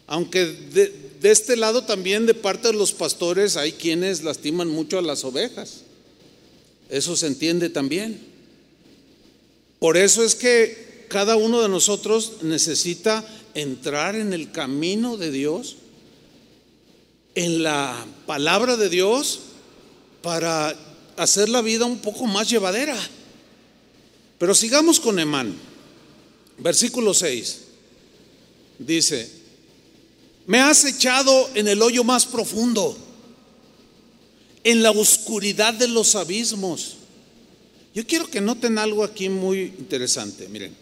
[0.08, 4.98] Aunque de, de este lado también de parte de los pastores hay quienes lastiman mucho
[4.98, 5.82] a las ovejas.
[6.90, 8.20] Eso se entiende también.
[9.80, 15.78] Por eso es que cada uno de nosotros necesita entrar en el camino de Dios,
[17.36, 19.40] en la palabra de Dios,
[20.22, 20.76] para
[21.18, 22.98] hacer la vida un poco más llevadera.
[24.38, 25.56] Pero sigamos con Emán.
[26.58, 27.62] Versículo 6.
[28.80, 29.30] Dice,
[30.48, 32.98] me has echado en el hoyo más profundo,
[34.64, 36.98] en la oscuridad de los abismos.
[37.94, 40.48] Yo quiero que noten algo aquí muy interesante.
[40.50, 40.76] Miren,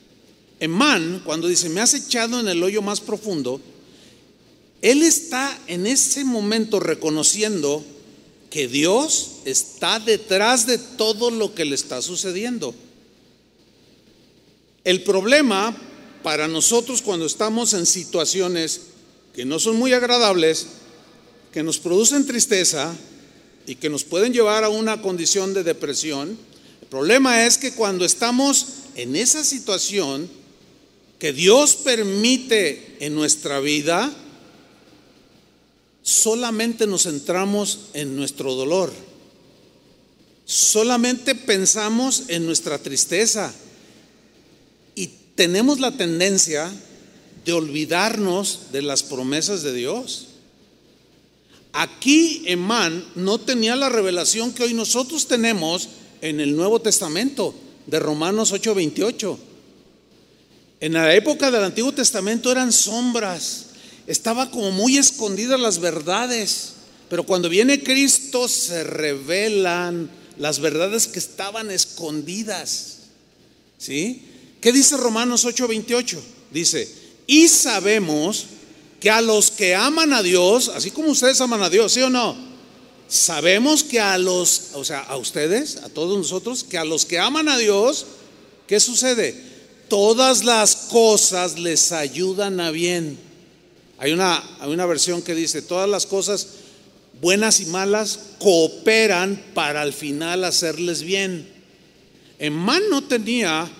[0.60, 3.62] Emán, cuando dice, me has echado en el hoyo más profundo,
[4.82, 7.84] él está en ese momento reconociendo
[8.50, 12.76] que Dios está detrás de todo lo que le está sucediendo.
[14.84, 15.76] El problema
[16.22, 18.82] para nosotros cuando estamos en situaciones
[19.34, 20.68] que no son muy agradables,
[21.52, 22.94] que nos producen tristeza
[23.66, 26.38] y que nos pueden llevar a una condición de depresión,
[26.82, 30.30] el problema es que cuando estamos en esa situación
[31.18, 34.14] que Dios permite en nuestra vida,
[36.04, 38.92] solamente nos centramos en nuestro dolor,
[40.46, 43.54] solamente pensamos en nuestra tristeza.
[44.96, 46.72] Y tenemos la tendencia
[47.46, 50.28] de olvidarnos de las promesas de Dios.
[51.74, 55.90] Aquí Emán no tenía la revelación que hoy nosotros tenemos
[56.22, 57.54] en el Nuevo Testamento
[57.88, 59.38] de Romanos 8:28.
[60.80, 63.68] En la época del Antiguo Testamento eran sombras,
[64.06, 66.74] estaba como muy escondidas las verdades,
[67.10, 72.98] pero cuando viene Cristo se revelan las verdades que estaban escondidas.
[73.78, 74.24] ¿Sí?
[74.62, 76.20] ¿Qué dice Romanos 8:28?
[76.52, 78.46] Dice, y sabemos
[79.00, 82.10] que a los que aman a Dios, así como ustedes aman a Dios, ¿sí o
[82.10, 82.36] no?
[83.08, 87.20] Sabemos que a los, o sea, a ustedes, a todos nosotros, que a los que
[87.20, 88.06] aman a Dios,
[88.68, 89.36] ¿qué sucede?
[89.90, 93.18] Todas las cosas les ayudan a bien
[94.04, 96.48] hay una, hay una versión que dice, todas las cosas
[97.22, 101.48] buenas y malas cooperan para al final hacerles bien.
[102.38, 103.72] Emán no tenía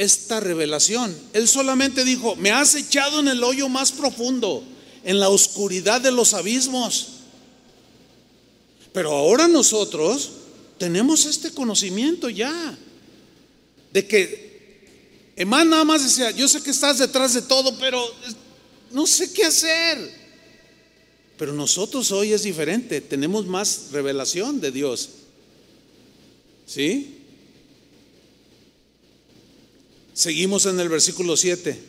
[0.00, 1.14] esta revelación.
[1.34, 4.64] Él solamente dijo, me has echado en el hoyo más profundo,
[5.04, 7.08] en la oscuridad de los abismos.
[8.94, 10.30] Pero ahora nosotros
[10.78, 12.78] tenemos este conocimiento ya,
[13.92, 14.50] de que
[15.36, 18.02] Emán nada más decía, yo sé que estás detrás de todo, pero
[18.92, 20.18] no sé qué hacer.
[21.36, 25.10] Pero nosotros hoy es diferente, tenemos más revelación de Dios.
[26.64, 27.19] ¿Sí?
[30.20, 31.80] Seguimos en el versículo 7.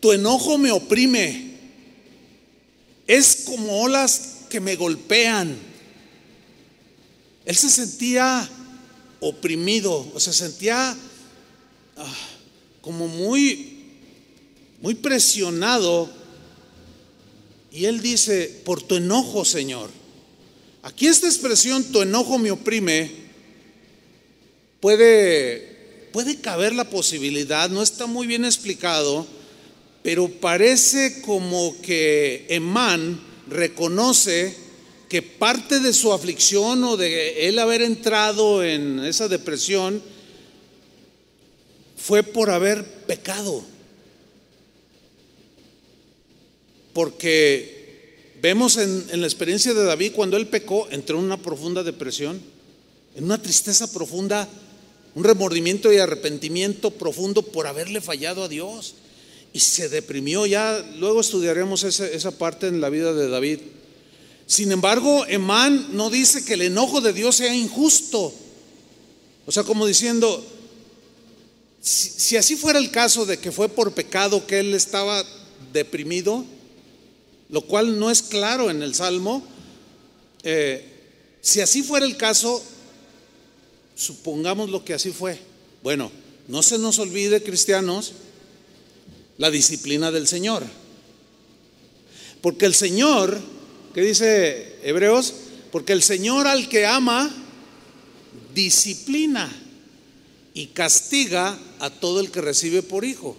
[0.00, 1.50] Tu enojo me oprime.
[3.06, 5.54] Es como olas que me golpean.
[7.44, 8.48] Él se sentía
[9.20, 10.96] oprimido, o se sentía
[11.98, 12.16] ah,
[12.80, 13.76] como muy
[14.80, 16.10] muy presionado,
[17.70, 19.90] y él dice, por tu enojo, Señor.
[20.82, 23.10] Aquí esta expresión, tu enojo me oprime,
[24.80, 25.69] puede,
[26.12, 29.26] puede caber la posibilidad, no está muy bien explicado,
[30.02, 34.54] pero parece como que Emán reconoce
[35.08, 40.00] que parte de su aflicción o de él haber entrado en esa depresión
[41.96, 43.62] fue por haber pecado.
[46.92, 52.40] Porque vemos en, la experiencia de David cuando él pecó, entró en una profunda depresión,
[53.14, 54.48] en una tristeza profunda,
[55.14, 58.94] un remordimiento y arrepentimiento profundo por haberle fallado a Dios.
[59.52, 63.58] Y se deprimió, ya luego estudiaremos esa, esa parte en la vida de David.
[64.46, 68.32] Sin embargo, Emán no dice que el enojo de Dios sea injusto.
[69.46, 70.44] O sea, como diciendo,
[71.80, 75.24] si, así fuera el caso de que fue por pecado que él estaba
[75.72, 76.44] deprimido,
[77.48, 79.42] lo cual no es claro en el Salmo.
[80.42, 80.84] Eh,
[81.40, 82.62] si así fuera el caso,
[84.00, 85.38] supongamos lo que así fue.
[85.82, 86.10] Bueno,
[86.48, 88.12] no se nos olvide, cristianos,
[89.36, 90.64] la disciplina del Señor.
[92.40, 93.38] Porque el Señor,
[93.94, 95.34] ¿qué dice Hebreos?
[95.70, 97.30] Porque el Señor al que ama,
[98.54, 99.50] disciplina
[100.54, 103.36] y castiga a todo el que recibe por hijo.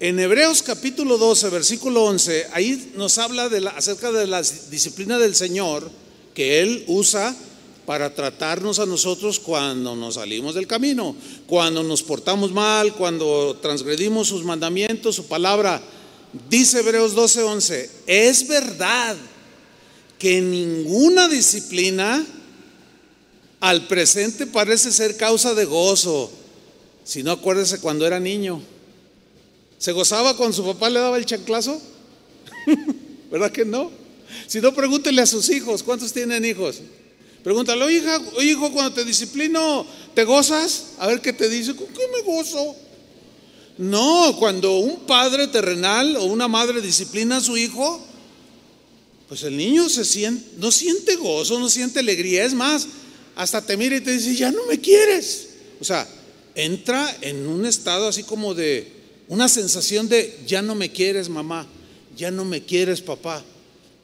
[0.00, 5.34] En Hebreos capítulo 12, versículo 11, ahí nos habla de acerca de la disciplina del
[5.34, 5.90] Señor
[6.34, 7.34] que Él usa
[7.86, 11.14] para tratarnos a nosotros cuando nos salimos del camino,
[11.46, 15.80] cuando nos portamos mal, cuando transgredimos sus mandamientos, su palabra.
[16.48, 19.16] Dice Hebreos 12, 11, es verdad
[20.18, 22.24] que ninguna disciplina
[23.60, 26.30] al presente parece ser causa de gozo.
[27.04, 28.62] Si no acuérdese cuando era niño.
[29.78, 31.80] ¿Se gozaba cuando su papá le daba el chanclazo?
[33.30, 33.90] ¿Verdad que no?
[34.46, 35.82] Si no, pregúntele a sus hijos.
[35.82, 36.80] ¿Cuántos tienen hijos?
[37.44, 40.94] Pregúntale, hija, hijo, cuando te disciplino, ¿te gozas?
[40.98, 41.76] A ver qué te dice.
[41.76, 42.74] ¿Con qué me gozo?
[43.76, 48.02] No, cuando un padre terrenal o una madre disciplina a su hijo,
[49.28, 52.44] pues el niño se siente, no siente gozo, no siente alegría.
[52.44, 52.86] Es más,
[53.36, 55.48] hasta te mira y te dice, ya no me quieres.
[55.80, 56.08] O sea,
[56.54, 58.90] entra en un estado así como de,
[59.28, 61.66] una sensación de, ya no me quieres mamá,
[62.16, 63.44] ya no me quieres papá,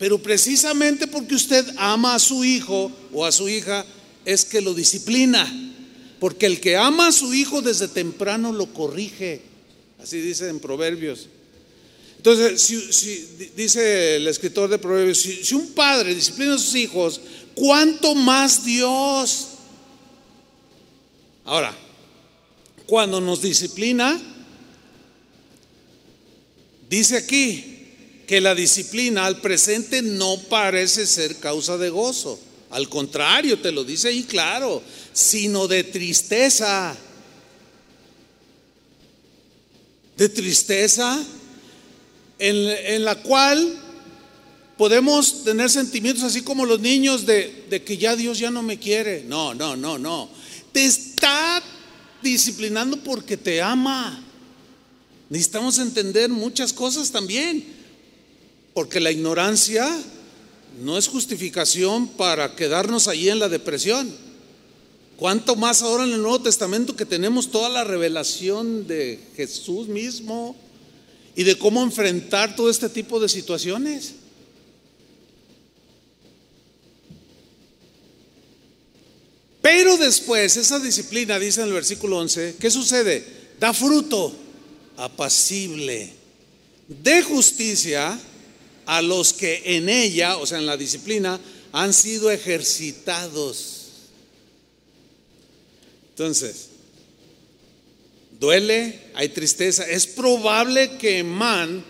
[0.01, 3.84] Pero precisamente porque usted ama a su hijo o a su hija,
[4.24, 5.46] es que lo disciplina.
[6.18, 9.42] Porque el que ama a su hijo desde temprano lo corrige.
[10.03, 11.28] Así dice en Proverbios.
[12.16, 17.20] Entonces, si, dice el escritor de Proverbios, si, un padre disciplina a sus hijos,
[17.55, 19.48] ¿cuánto más Dios?
[21.44, 21.76] Ahora,
[22.86, 24.18] cuando nos disciplina,
[26.88, 27.70] dice aquí
[28.31, 32.39] que la disciplina al presente no parece ser causa de gozo.
[32.70, 36.97] Al contrario, te lo dice ahí claro, sino de tristeza.
[40.16, 41.20] De tristeza
[42.39, 43.76] en, la cual
[44.78, 48.78] podemos tener sentimientos así como los niños de, de que ya Dios ya no me
[48.78, 49.24] quiere.
[49.24, 50.31] No, no, no, no.
[50.70, 51.61] Te está
[52.22, 54.22] disciplinando porque te ama.
[55.28, 57.80] Necesitamos entender muchas cosas también,
[58.75, 59.89] porque la ignorancia
[60.83, 64.11] no es justificación para quedarnos allí en la depresión.
[65.16, 70.57] Cuanto más ahora en el Nuevo Testamento que tenemos toda la revelación de Jesús mismo
[71.37, 74.14] y de cómo enfrentar todo este tipo de situaciones.
[79.61, 83.25] Pero después, esa disciplina, dice en el versículo 11, ¿qué sucede?
[83.61, 84.35] Da fruto
[84.97, 86.12] apacible
[86.89, 88.18] de justicia
[88.87, 91.41] a los que en ella, o sea, en la disciplina,
[91.72, 93.76] han sido ejercitados.
[96.11, 96.68] Entonces,
[98.39, 99.89] duele, hay tristeza.
[99.89, 101.85] Es probable que Man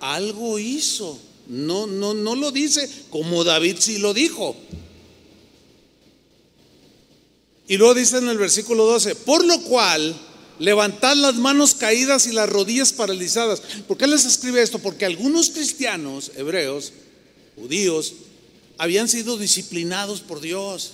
[0.00, 1.18] algo hizo.
[1.46, 4.56] No, no, no lo dice como David sí lo dijo.
[7.66, 10.14] Y luego dice en el versículo 12, por lo cual
[10.58, 13.60] levantad las manos caídas y las rodillas paralizadas.
[13.86, 14.78] ¿Por qué les escribe esto?
[14.78, 16.92] Porque algunos cristianos, hebreos,
[17.56, 18.14] judíos,
[18.78, 20.92] habían sido disciplinados por Dios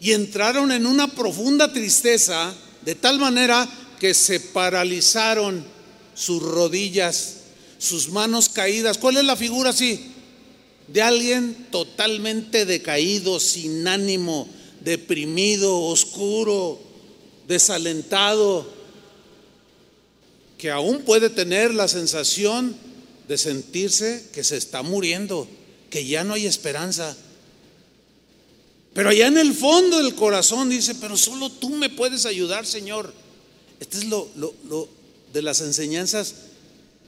[0.00, 2.54] y entraron en una profunda tristeza
[2.84, 3.68] de tal manera
[3.98, 5.64] que se paralizaron
[6.14, 7.36] sus rodillas,
[7.78, 8.98] sus manos caídas.
[8.98, 10.10] ¿Cuál es la figura así?
[10.88, 14.48] De alguien totalmente decaído, sin ánimo,
[14.82, 16.78] deprimido, oscuro,
[17.46, 18.66] desalentado,
[20.58, 22.76] que aún puede tener la sensación
[23.28, 25.46] de sentirse que se está muriendo,
[25.90, 27.16] que ya no hay esperanza.
[28.94, 33.12] Pero allá en el fondo del corazón dice, pero solo tú me puedes ayudar, Señor.
[33.80, 34.88] Este es lo, lo
[35.32, 36.34] de las enseñanzas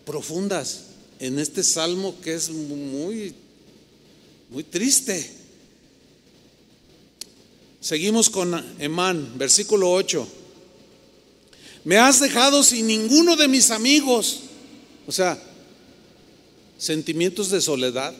[0.05, 0.81] profundas
[1.19, 3.35] en este salmo que es muy,
[4.51, 5.31] muy triste.
[7.81, 10.27] Seguimos con Emán, versículo 8.
[11.85, 14.41] Me has dejado sin ninguno de mis amigos.
[15.07, 15.41] O sea,
[16.79, 18.13] sentimientos de soledad.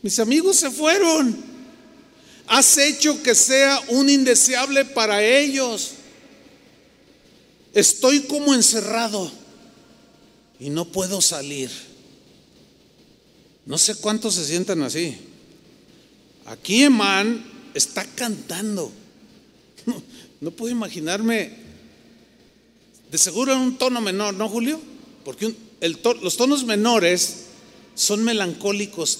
[0.00, 1.36] Mis amigos se fueron.
[2.46, 5.92] Has hecho que sea un indeseable para ellos.
[7.74, 9.30] Estoy como encerrado
[10.58, 11.70] y no puedo salir.
[13.66, 15.18] No sé cuántos se sientan así.
[16.46, 18.92] Aquí Emán está cantando.
[20.40, 21.52] No, puedo imaginarme,
[23.10, 24.80] de seguro en un tono menor, ¿no, Julio?
[25.24, 25.54] Porque
[26.20, 27.44] los tonos menores
[27.94, 29.18] son melancólicos,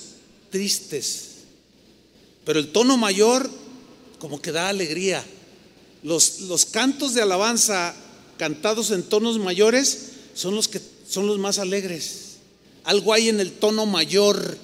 [0.50, 1.28] tristes,
[2.44, 3.48] pero el tono mayor
[4.18, 5.24] como que da alegría.
[6.02, 7.94] Los, los cantos de alabanza
[8.36, 12.38] cantados en tonos mayores son los que son los más alegres.
[12.84, 14.58] Algo hay en el tono mayor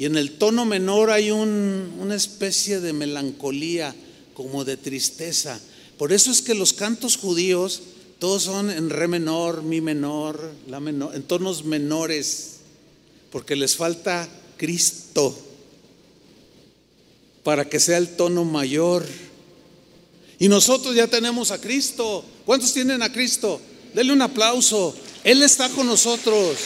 [0.00, 3.94] y en el tono menor hay una especie de melancolía,
[4.32, 5.60] como de tristeza.
[5.98, 7.82] Por eso es que los cantos judíos
[8.18, 12.60] todos son en re menor, mi menor, la menor, en tonos menores,
[13.30, 14.26] porque les falta
[14.56, 15.38] Cristo
[17.42, 19.04] para que sea el tono mayor.
[20.38, 22.24] Y nosotros ya tenemos a Cristo.
[22.46, 23.60] ¿Cuántos tienen a Cristo?
[23.92, 24.96] Denle un aplauso.
[25.24, 26.56] Él está con nosotros.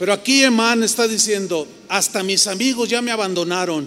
[0.00, 3.86] Pero aquí Emán está diciendo, hasta mis amigos ya me abandonaron.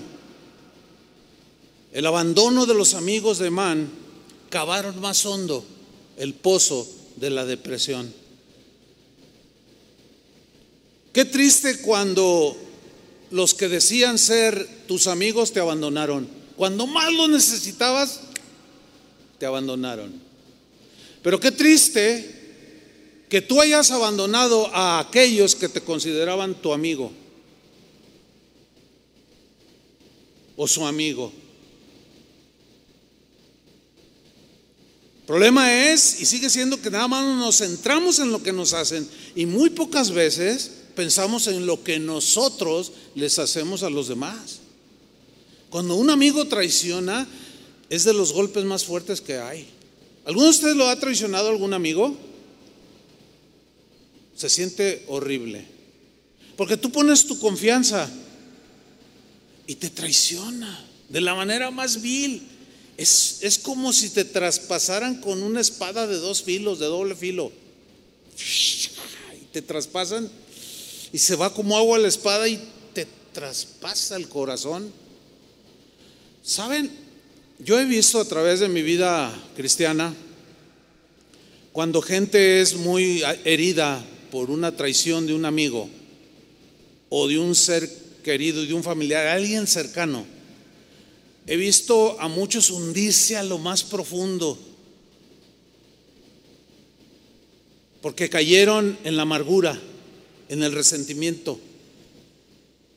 [1.91, 3.89] El abandono de los amigos de Emán
[4.51, 5.65] cavaron más hondo
[6.17, 8.13] el pozo de la depresión.
[11.13, 12.55] Qué triste cuando
[13.31, 16.27] los que decían ser tus amigos te abandonaron.
[16.55, 18.19] Cuando más lo necesitabas,
[19.39, 20.13] te abandonaron.
[21.23, 22.32] Pero qué triste
[23.33, 27.11] que tú hayas abandonado a aquellos que te consideraban tu amigo
[30.55, 31.33] o su amigo.
[35.25, 39.09] problema es, y sigue siendo que nada más nos centramos en lo que nos hacen
[39.35, 44.59] y muy pocas veces pensamos en lo que nosotros les hacemos a los demás.
[45.71, 47.27] Cuando un amigo traiciona,
[47.89, 49.67] es de los golpes más fuertes que hay.
[50.23, 52.15] ¿Alguno de ustedes lo ha traicionado algún amigo?
[54.43, 55.63] Se siente horrible.
[56.57, 58.09] Porque tú pones tu confianza
[59.65, 62.45] y te traiciona de la manera más vil.
[62.97, 67.53] Es, es, como si te traspasaran con una espada de dos filos, de doble filo.
[69.41, 70.29] Y te traspasan
[71.13, 72.59] y se va como agua la espada y
[72.93, 74.91] te traspasa el corazón.
[76.43, 76.91] ¿Saben?
[77.59, 80.13] Yo he visto a través de mi vida cristiana,
[81.71, 85.87] cuando gente es muy herida por una traición de un amigo
[87.09, 87.87] o de un ser
[88.23, 90.25] querido, de un familiar, alguien cercano,
[91.45, 94.57] he visto a muchos hundirse a lo más profundo
[98.01, 99.79] porque cayeron en la amargura,
[100.49, 101.59] en el resentimiento.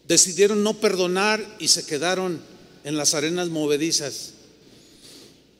[0.08, 2.40] Decidieron no perdonar y se quedaron
[2.82, 4.32] en las arenas movedizas.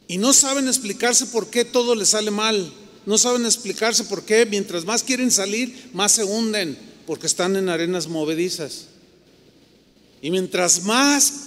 [0.09, 2.72] Y no saben explicarse por qué todo les sale mal.
[3.07, 6.77] No saben explicarse por qué mientras más quieren salir, más se hunden,
[7.07, 8.87] porque están en arenas movedizas.
[10.21, 11.47] Y mientras más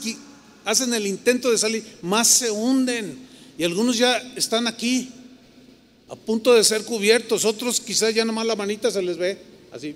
[0.63, 3.27] hacen el intento de salir, más se hunden.
[3.57, 5.09] Y algunos ya están aquí,
[6.07, 7.43] a punto de ser cubiertos.
[7.43, 9.37] Otros quizás ya nomás la manita se les ve
[9.73, 9.93] así.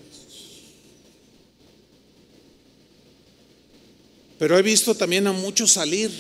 [4.38, 6.12] Pero he visto también a muchos salir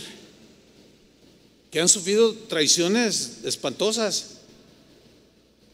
[1.69, 4.37] que han sufrido traiciones espantosas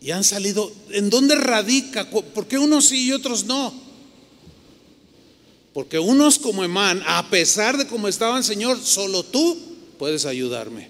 [0.01, 0.71] y han salido.
[0.91, 2.09] ¿En dónde radica?
[2.09, 3.73] ¿Por qué unos sí y otros no?
[5.73, 9.57] Porque unos como Emán, a pesar de cómo estaban, Señor, solo tú
[9.97, 10.89] puedes ayudarme.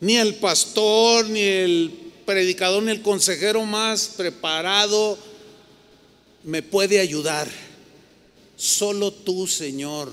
[0.00, 1.92] Ni el pastor, ni el
[2.26, 5.18] predicador, ni el consejero más preparado
[6.44, 7.48] me puede ayudar.
[8.56, 10.12] Solo tú, Señor,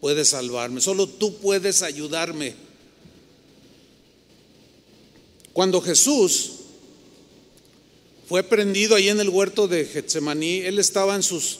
[0.00, 0.80] puedes salvarme.
[0.80, 2.54] Solo tú puedes ayudarme.
[5.58, 6.50] Cuando Jesús
[8.28, 11.58] fue prendido ahí en el huerto de Getsemaní, él estaba en sus,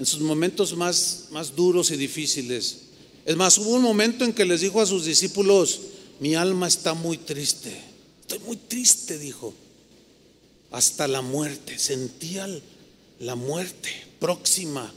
[0.00, 2.78] en sus momentos más, más duros y difíciles.
[3.26, 5.80] Es más, hubo un momento en que les dijo a sus discípulos,
[6.18, 7.78] mi alma está muy triste.
[8.22, 9.52] Estoy muy triste, dijo.
[10.70, 11.78] Hasta la muerte.
[11.78, 12.48] Sentía
[13.20, 14.90] la muerte próxima.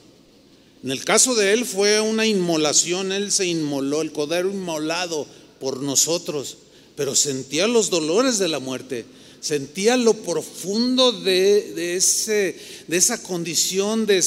[0.81, 5.27] En el caso de él fue una inmolación, él se inmoló, el codero inmolado
[5.59, 6.55] por nosotros,
[6.99, 9.05] pero sentía los dolores de la muerte,
[9.39, 12.57] sentía lo profundo de, ese,
[12.89, 14.21] de esa condición de,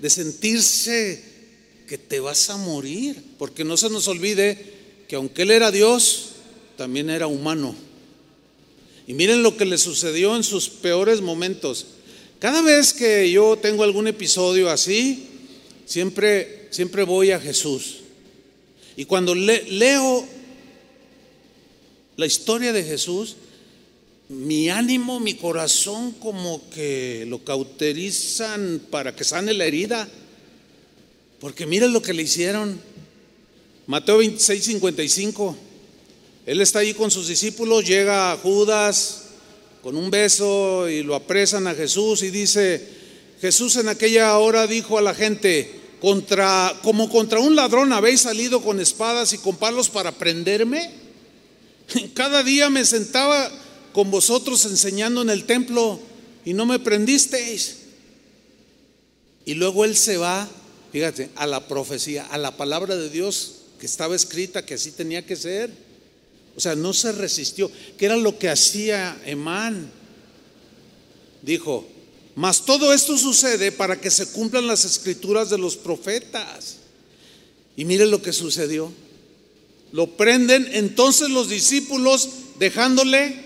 [0.00, 1.22] de sentirse
[1.86, 4.58] que te vas a morir, porque no se nos olvide
[5.06, 6.30] que aunque él era Dios,
[6.76, 7.76] también era humano.
[9.06, 11.86] Y miren lo que le sucedió en sus peores momentos.
[12.40, 15.28] Cada vez que yo tengo algún episodio así,
[15.86, 17.98] siempre, siempre voy a Jesús.
[18.96, 20.39] Y cuando leo
[22.20, 23.36] la historia de Jesús,
[24.28, 30.06] mi ánimo, mi corazón como que lo cauterizan para que sane la herida.
[31.40, 32.78] Porque miren lo que le hicieron.
[33.86, 35.56] Mateo 26, 55.
[36.44, 39.22] Él está ahí con sus discípulos, llega a Judas
[39.82, 42.86] con un beso y lo apresan a Jesús y dice,
[43.40, 45.70] Jesús en aquella hora dijo a la gente,
[46.02, 50.99] contra, como contra un ladrón habéis salido con espadas y con palos para prenderme.
[52.14, 53.50] Cada día me sentaba
[53.92, 56.00] con vosotros enseñando en el templo
[56.44, 57.76] y no me prendisteis.
[59.44, 60.48] Y luego él se va,
[60.92, 65.24] fíjate, a la profecía, a la palabra de Dios que estaba escrita que así tenía
[65.24, 65.70] que ser.
[66.56, 69.90] O sea, no se resistió, que era lo que hacía Emán.
[71.42, 71.86] Dijo,
[72.34, 76.76] mas todo esto sucede para que se cumplan las escrituras de los profetas.
[77.76, 78.92] Y mire lo que sucedió.
[79.92, 82.28] Lo prenden, entonces los discípulos
[82.58, 83.36] dejándole,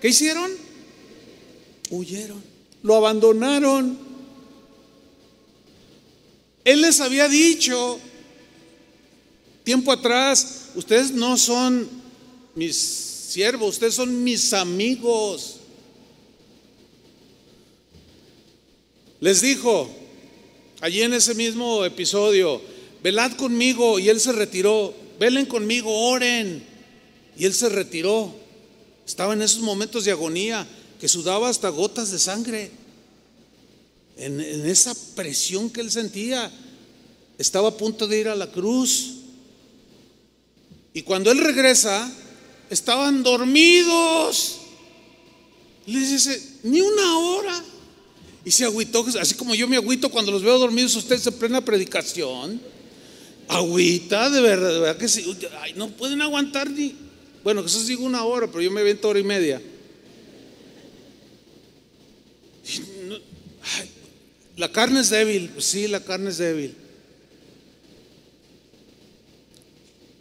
[0.00, 0.50] ¿qué hicieron?
[1.90, 2.42] Huyeron,
[2.82, 3.98] lo abandonaron.
[6.64, 7.98] Él les había dicho
[9.64, 11.88] tiempo atrás, ustedes no son
[12.54, 15.56] mis siervos, ustedes son mis amigos.
[19.20, 19.88] Les dijo,
[20.80, 22.60] allí en ese mismo episodio,
[23.02, 26.64] velad conmigo y él se retiró, velen conmigo, oren.
[27.36, 28.34] Y él se retiró.
[29.06, 30.66] Estaba en esos momentos de agonía
[30.98, 32.70] que sudaba hasta gotas de sangre.
[34.16, 36.50] En, esa presión que él sentía,
[37.38, 39.16] estaba a punto de ir a la cruz.
[40.94, 42.10] Y cuando él regresa,
[42.70, 44.56] estaban dormidos.
[45.86, 47.64] Le dice, ni una hora.
[48.42, 51.62] Y se agüitó, así como yo me agüito cuando los veo dormidos, ustedes en plena
[51.62, 52.79] predicación.
[53.50, 55.26] Agüita, de verdad, de verdad que sí.
[55.74, 56.94] no pueden aguantar ni.
[57.42, 59.60] Bueno, eso digo una hora, pero yo me viento hora y media.
[64.56, 66.76] la carne es débil, pues sí, la carne es débil.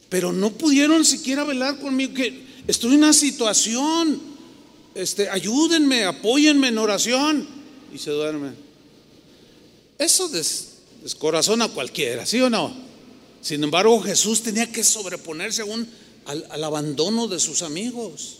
[0.09, 2.13] Pero no pudieron siquiera velar conmigo,
[2.65, 4.19] estoy en una situación,
[4.95, 7.47] este, ayúdenme, apóyenme en oración.
[7.93, 8.55] Y se duermen.
[9.99, 12.88] Eso descorazona a cualquiera, ¿sí o no?
[13.41, 15.87] Sin embargo, Jesús tenía que sobreponerse aún
[16.25, 18.39] al abandono de sus amigos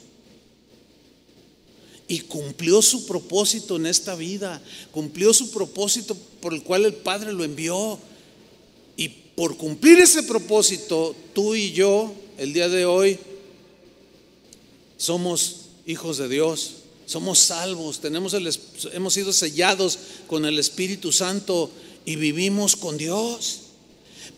[2.09, 7.31] y cumplió su propósito en esta vida, cumplió su propósito por el cual el Padre
[7.31, 7.99] lo envió.
[8.97, 13.19] Y por cumplir ese propósito, tú y yo, el día de hoy,
[14.97, 18.51] somos hijos de Dios, somos salvos, tenemos el,
[18.91, 21.69] hemos sido sellados con el Espíritu Santo
[22.05, 23.59] y vivimos con Dios.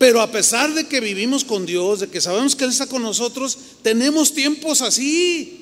[0.01, 3.03] Pero a pesar de que vivimos con Dios, de que sabemos que Él está con
[3.03, 5.59] nosotros, tenemos tiempos así.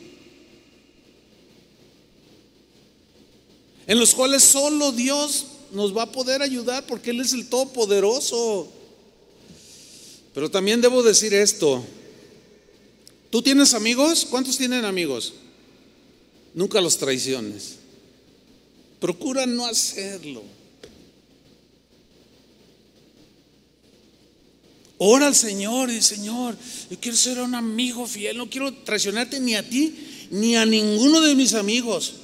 [3.85, 8.71] en los cuales solo Dios nos va a poder ayudar porque Él es el Todopoderoso.
[10.33, 11.83] Pero también debo decir esto.
[13.31, 14.25] ¿Tú tienes amigos?
[14.29, 15.33] ¿Cuántos tienen amigos?
[16.53, 17.75] Nunca los traiciones.
[19.01, 20.58] Procura no hacerlo.
[25.01, 26.57] Ora al Señor y Señor,
[26.91, 29.95] yo quiero ser un amigo fiel, no quiero traicionarte ni a ti
[30.29, 32.15] ni a ninguno de mis amigos.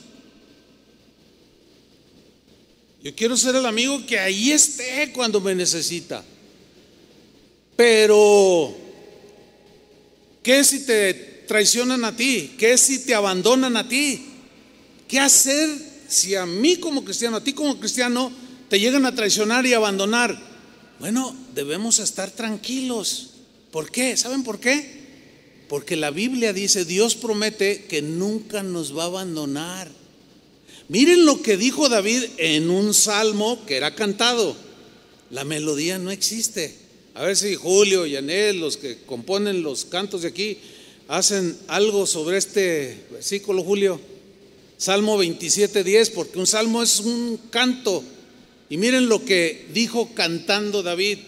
[3.02, 6.22] Yo quiero ser el amigo que ahí esté cuando me necesita.
[7.78, 8.76] Pero,
[10.44, 11.14] ¿qué si te
[11.48, 12.56] traicionan a ti?
[12.58, 14.26] ¿Qué si te abandonan a ti?
[15.08, 15.70] ¿Qué hacer
[16.10, 18.34] si a mí como cristiano, a ti como cristiano,
[18.68, 20.55] te llegan a traicionar y abandonar?
[21.06, 23.28] Bueno, debemos estar tranquilos.
[23.70, 24.18] ¿Por qué?
[24.18, 25.04] ¿Saben por qué?
[25.70, 29.92] Porque la Biblia dice, Dios promete que nunca nos va a abandonar.
[30.88, 34.56] Miren lo que dijo David en un salmo que era cantado.
[35.30, 36.74] La melodía no existe.
[37.14, 40.58] A ver si Julio y Anel, los que componen los cantos de aquí,
[41.08, 44.02] hacen algo sobre este versículo, Julio.
[44.80, 48.04] Salmo 27.10, porque un salmo es un canto.
[48.70, 51.20] Y miren lo que dijo cantando David.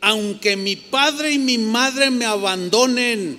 [0.00, 3.38] Aunque mi padre y mi madre me abandonen.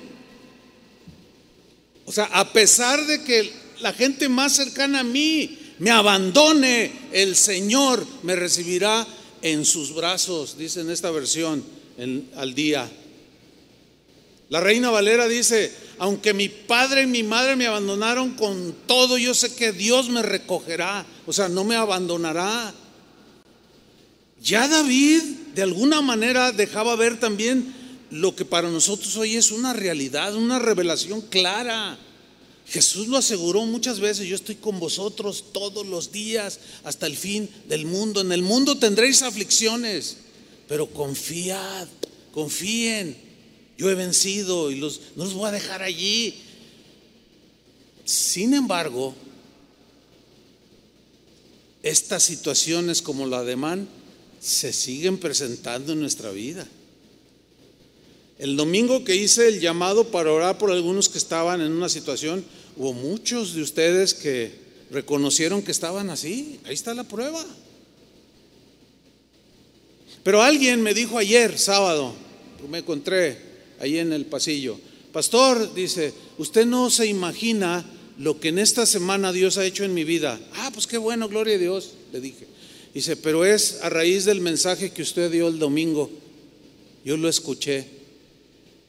[2.05, 7.35] O sea, a pesar de que la gente más cercana a mí me abandone, el
[7.35, 9.05] Señor me recibirá
[9.41, 11.63] en sus brazos, dice en esta versión
[12.35, 12.89] al día.
[14.49, 19.33] La reina Valera dice, aunque mi padre y mi madre me abandonaron con todo, yo
[19.33, 22.73] sé que Dios me recogerá, o sea, no me abandonará.
[24.41, 25.21] Ya David
[25.53, 27.73] de alguna manera dejaba ver también
[28.09, 31.97] lo que para nosotros hoy es una realidad, una revelación clara.
[32.65, 37.49] Jesús lo aseguró muchas veces, yo estoy con vosotros todos los días hasta el fin
[37.67, 38.21] del mundo.
[38.21, 40.17] En el mundo tendréis aflicciones,
[40.67, 41.87] pero confiad,
[42.33, 43.15] confíen.
[43.77, 46.35] Yo he vencido y los, no los voy a dejar allí.
[48.05, 49.13] Sin embargo,
[51.83, 54.00] estas situaciones como la de Man
[54.41, 56.67] se siguen presentando en nuestra vida.
[58.39, 62.43] El domingo que hice el llamado para orar por algunos que estaban en una situación,
[62.75, 64.51] hubo muchos de ustedes que
[64.89, 66.59] reconocieron que estaban así.
[66.65, 67.45] Ahí está la prueba.
[70.23, 72.15] Pero alguien me dijo ayer, sábado,
[72.67, 73.37] me encontré
[73.79, 74.79] ahí en el pasillo,
[75.11, 77.85] pastor, dice, usted no se imagina
[78.17, 80.39] lo que en esta semana Dios ha hecho en mi vida.
[80.55, 82.50] Ah, pues qué bueno, gloria a Dios, le dije.
[82.93, 86.09] Dice, pero es a raíz del mensaje que usted dio el domingo.
[87.05, 88.01] Yo lo escuché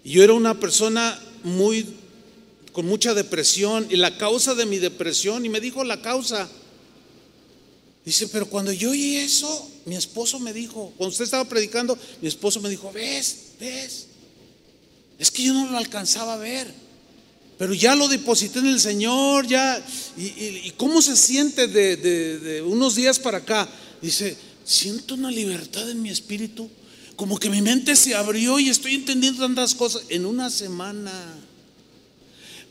[0.04, 1.86] yo era una persona muy
[2.72, 6.48] con mucha depresión y la causa de mi depresión y me dijo la causa.
[8.04, 12.26] Dice, pero cuando yo oí eso, mi esposo me dijo, cuando usted estaba predicando, mi
[12.26, 14.06] esposo me dijo, ves, ves,
[15.18, 16.72] es que yo no lo alcanzaba a ver,
[17.58, 19.80] pero ya lo deposité en el Señor, ya,
[20.16, 23.68] y, cómo se siente de unos días para acá.
[24.02, 26.68] Dice, siento una libertad en mi espíritu
[27.16, 31.12] como que mi mente se abrió y estoy entendiendo tantas cosas en una semana.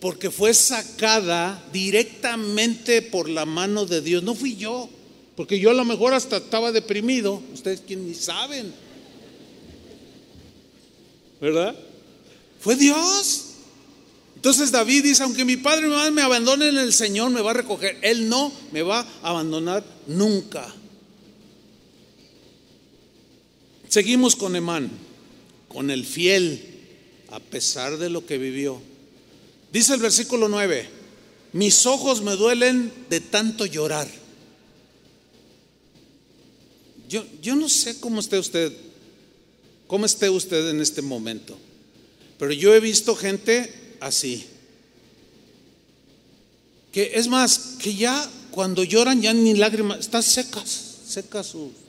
[0.01, 4.23] Porque fue sacada directamente por la mano de Dios.
[4.23, 4.89] No fui yo,
[5.37, 7.41] porque yo a lo mejor hasta estaba deprimido.
[7.53, 8.73] Ustedes quien ni saben.
[11.39, 11.75] ¿Verdad?
[12.59, 13.45] Fue Dios.
[14.35, 17.51] Entonces David dice, aunque mi padre y mi madre me abandonen, el Señor me va
[17.51, 17.99] a recoger.
[18.01, 20.73] Él no me va a abandonar nunca.
[23.91, 24.89] Seguimos con Emán,
[25.67, 26.63] con el fiel,
[27.29, 28.81] a pesar de lo que vivió.
[29.73, 30.87] Dice el versículo 9,
[31.51, 34.07] mis ojos me duelen de tanto llorar.
[37.09, 38.71] Yo, yo no sé cómo esté usted,
[39.87, 41.57] cómo esté usted en este momento,
[42.39, 44.45] pero yo he visto gente así.
[46.93, 51.80] Que es más, que ya cuando lloran ya ni lágrimas, están secas, secas sus.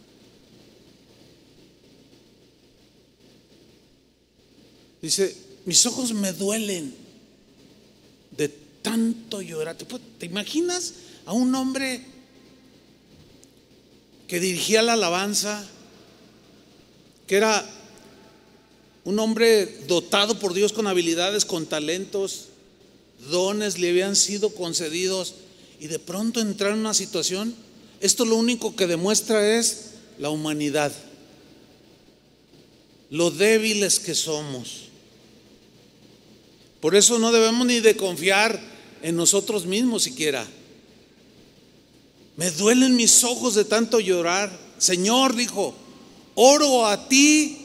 [5.02, 5.36] Dice,
[5.66, 6.94] mis ojos me duelen
[8.36, 8.48] de
[8.82, 9.76] tanto llorar.
[10.18, 10.94] ¿Te imaginas
[11.26, 12.04] a un hombre
[14.26, 15.62] que dirigía la alabanza,
[17.26, 17.68] que era
[19.04, 22.46] un hombre dotado por Dios con habilidades, con talentos,
[23.30, 25.34] dones le habían sido concedidos
[25.80, 27.54] y de pronto entrar en una situación,
[28.00, 30.92] esto lo único que demuestra es la humanidad,
[33.10, 34.81] lo débiles que somos.
[36.82, 38.60] Por eso no debemos ni de confiar
[39.00, 40.46] en nosotros mismos siquiera.
[42.36, 44.50] Me duelen mis ojos de tanto llorar.
[44.76, 45.74] Señor dijo,
[46.34, 47.62] oro a ti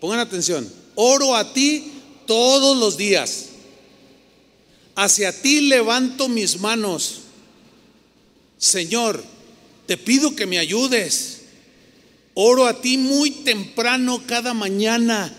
[0.00, 1.92] Pongan atención, oro a ti
[2.26, 3.46] todos los días.
[4.96, 7.20] Hacia ti levanto mis manos.
[8.58, 9.22] Señor,
[9.86, 11.42] te pido que me ayudes.
[12.32, 15.32] Oro a ti muy temprano cada mañana.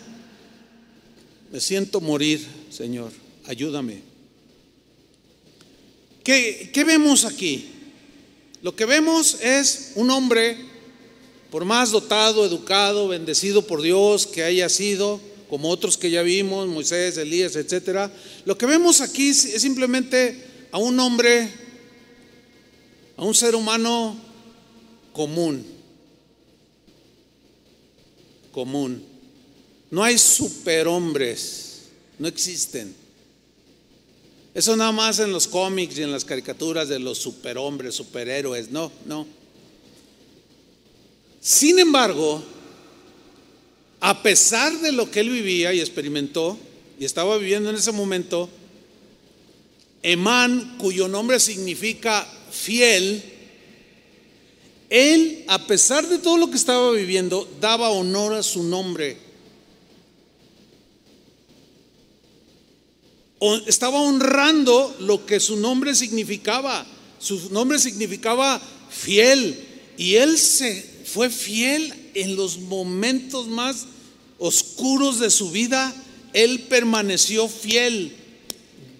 [1.51, 2.47] Me siento morir,
[2.81, 3.11] Señor.
[3.45, 4.01] Ayúdame.
[6.23, 7.69] ¿Qué, ¿Qué, vemos aquí?
[8.63, 10.57] Lo que vemos es un hombre
[11.51, 16.67] por más dotado, educado, bendecido por Dios que haya sido, como otros que ya vimos,
[16.69, 18.11] Moisés, Elías, etcétera,
[18.45, 21.51] lo que vemos aquí es simplemente a un hombre,
[23.15, 24.19] a un ser humano
[25.13, 25.63] común.
[28.51, 29.03] Común.
[29.91, 31.70] No hay superhombres,
[32.21, 32.93] no existen.
[34.53, 38.91] Eso nada más en los cómics y en las caricaturas de los superhombres, superhéroes, no,
[39.07, 39.25] no.
[41.41, 42.43] Sin embargo,
[44.01, 46.59] a pesar de lo que él vivía y experimentó
[46.99, 48.47] y estaba viviendo en ese momento,
[50.03, 53.23] Emán, cuyo nombre significa fiel,
[54.91, 59.30] él, a pesar de todo lo que estaba viviendo, daba honor a su nombre.
[63.65, 66.85] Estaba honrando lo que su nombre significaba.
[67.19, 69.67] Su nombre significaba fiel.
[69.97, 73.85] Y él se fue fiel en los momentos más
[74.41, 75.93] oscuros de su vida,
[76.33, 78.15] él permaneció fiel.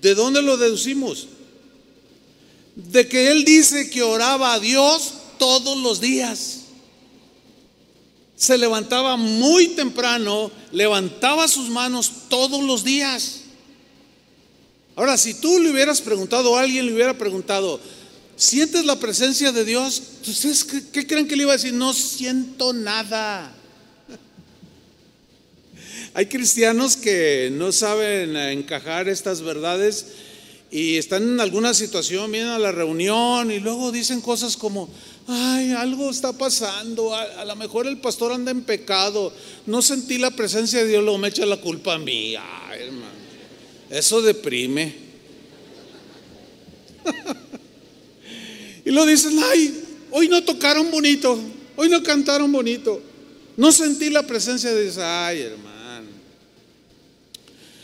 [0.02, 1.28] ¿De dónde lo deducimos?
[2.76, 6.60] De que él dice que oraba a Dios todos los días.
[8.36, 13.41] Se levantaba muy temprano, levantaba sus manos todos los días.
[14.96, 17.80] Ahora, si tú le hubieras preguntado a alguien, le hubiera preguntado,
[18.42, 20.02] ¿Sientes la presencia de Dios?
[20.28, 21.74] ¿Ustedes qué, creen que le iba a decir?
[21.74, 23.54] No siento nada.
[26.16, 30.08] Hay cristianos que no saben encajar estas verdades
[30.72, 34.89] y están en alguna situación, vienen a la reunión y luego dicen cosas como,
[35.28, 39.32] ay, algo está pasando, a, lo mejor el pastor anda en pecado,
[39.68, 42.34] no sentí la presencia de Dios, luego me echa la culpa a mí.
[42.36, 43.20] Ay, hermano,
[43.92, 44.96] eso deprime.
[48.84, 51.39] Y lo dicen, ay, hoy no tocaron bonito,
[51.76, 53.00] hoy no cantaron bonito.
[53.58, 54.98] No sentí la presencia de Dios.
[54.98, 56.08] Ay, hermano.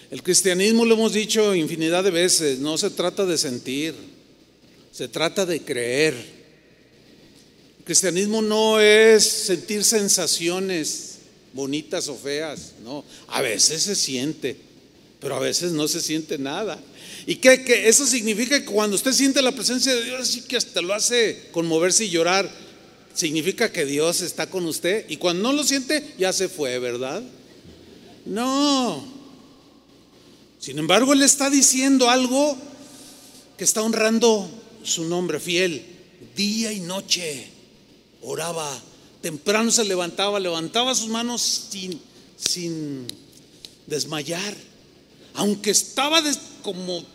[0.10, 3.94] El cristianismo lo hemos dicho infinidad de veces, no se trata de sentir,
[4.92, 6.14] se trata de creer.
[7.80, 11.20] El cristianismo no es sentir sensaciones
[11.54, 14.56] bonitas o feas, no, a veces se siente,
[15.20, 16.80] pero a veces no se siente nada.
[17.26, 20.82] ¿Y qué, Eso significa que cuando usted siente la presencia de Dios, así que hasta
[20.82, 22.50] lo hace conmoverse y llorar.
[23.14, 25.06] Significa que Dios está con usted.
[25.10, 27.24] Y cuando no lo siente, ya se fue, ¿verdad?
[28.26, 29.04] No.
[30.60, 32.58] Sin embargo, Él está diciendo algo
[33.58, 34.50] que está honrando
[34.84, 35.84] su nombre fiel.
[36.36, 37.48] Día y noche
[38.22, 38.70] oraba.
[39.22, 41.42] Temprano se levantaba, levantaba sus manos
[41.72, 42.00] sin,
[42.38, 43.08] sin
[43.88, 44.56] desmayar.
[45.38, 46.22] Aunque estaba
[46.64, 47.06] como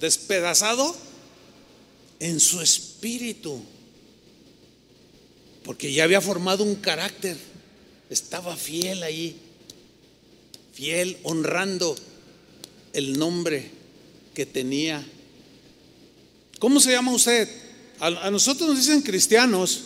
[0.00, 0.94] despedazado
[2.20, 3.60] en su espíritu,
[5.64, 7.36] porque ya había formado un carácter,
[8.08, 9.36] estaba fiel ahí,
[10.72, 11.96] fiel, honrando
[12.92, 13.72] el nombre
[14.34, 15.04] que tenía.
[16.60, 17.48] ¿Cómo se llama usted?
[17.98, 19.82] A, nosotros nos dicen cristianos.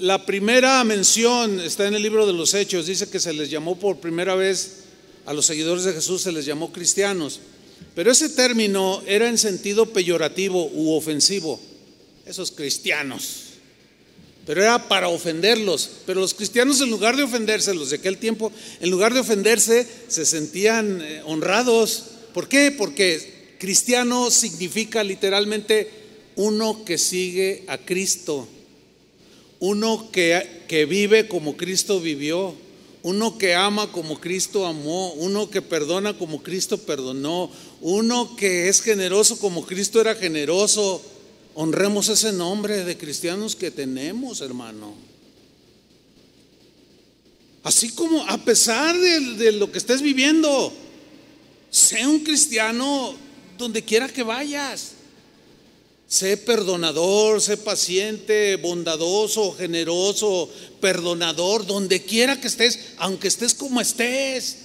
[0.00, 2.86] La primera mención está en el libro de los Hechos.
[2.86, 4.84] Dice que se les llamó por primera vez
[5.26, 7.40] a los seguidores de Jesús, se les llamó cristianos.
[7.94, 11.60] Pero ese término era en sentido peyorativo u ofensivo.
[12.26, 13.44] Esos cristianos.
[14.46, 15.90] Pero era para ofenderlos.
[16.06, 19.86] Pero los cristianos en lugar de ofenderse, los de aquel tiempo, en lugar de ofenderse,
[20.06, 22.04] se sentían eh, honrados.
[22.32, 22.70] ¿Por qué?
[22.70, 25.90] Porque cristiano significa literalmente
[26.36, 28.48] uno que sigue a Cristo.
[29.60, 32.54] Uno que, que vive como Cristo vivió
[33.02, 37.50] uno que ama como Cristo amó, uno que perdona como Cristo perdonó,
[37.80, 41.00] uno que es generoso como Cristo era generoso.
[41.54, 44.94] Honremos ese nombre de cristianos que tenemos, hermano.
[47.62, 50.72] Así como a pesar de, lo que estés viviendo,
[51.70, 53.14] sé un cristiano
[53.56, 54.92] donde quiera que vayas.
[56.08, 60.50] Sé perdonador, sé paciente, bondadoso, generoso,
[60.80, 64.56] perdonador, donde quiera que estés, aunque estés como estés.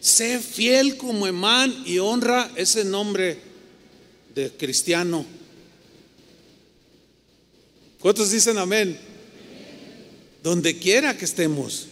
[0.00, 3.38] Sé fiel como Emán y honra ese nombre
[4.34, 5.24] de cristiano.
[8.00, 8.98] ¿Cuántos dicen amén?
[10.42, 11.86] Donde quiera que estemos.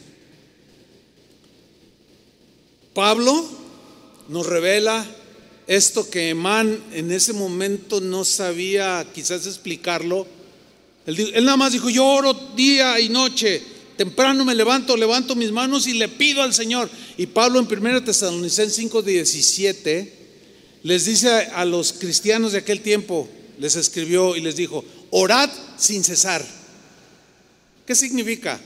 [2.95, 3.49] Pablo
[4.29, 5.07] nos revela
[5.69, 10.27] esto que Emán en ese momento no sabía quizás explicarlo.
[11.07, 13.63] Él, nada más dijo, yo oro día y noche,
[13.99, 16.89] temprano me levanto, levanto mis manos y le pido al Señor.
[17.19, 20.13] Y Pablo en 1 Tesalonicenses 5:17
[20.85, 26.03] les dice a los cristianos de aquel tiempo, les escribió y les dijo, orad sin
[26.03, 26.43] cesar.
[27.87, 28.59] ¿Qué significa?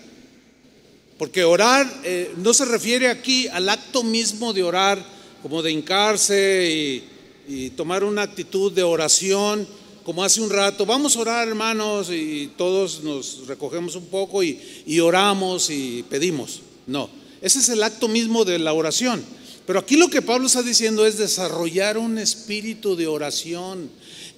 [1.18, 5.04] Porque orar eh, no se refiere aquí al acto mismo de orar,
[5.42, 7.02] como de hincarse
[7.48, 9.66] y, tomar una actitud de oración,
[10.04, 14.58] como hace un rato, vamos a orar hermanos y todos nos recogemos un poco y,
[14.86, 16.62] y oramos y pedimos.
[16.86, 17.10] No,
[17.42, 19.22] ese es el acto mismo de la oración.
[19.66, 23.90] Pero aquí lo que Pablo está diciendo es desarrollar un espíritu de oración,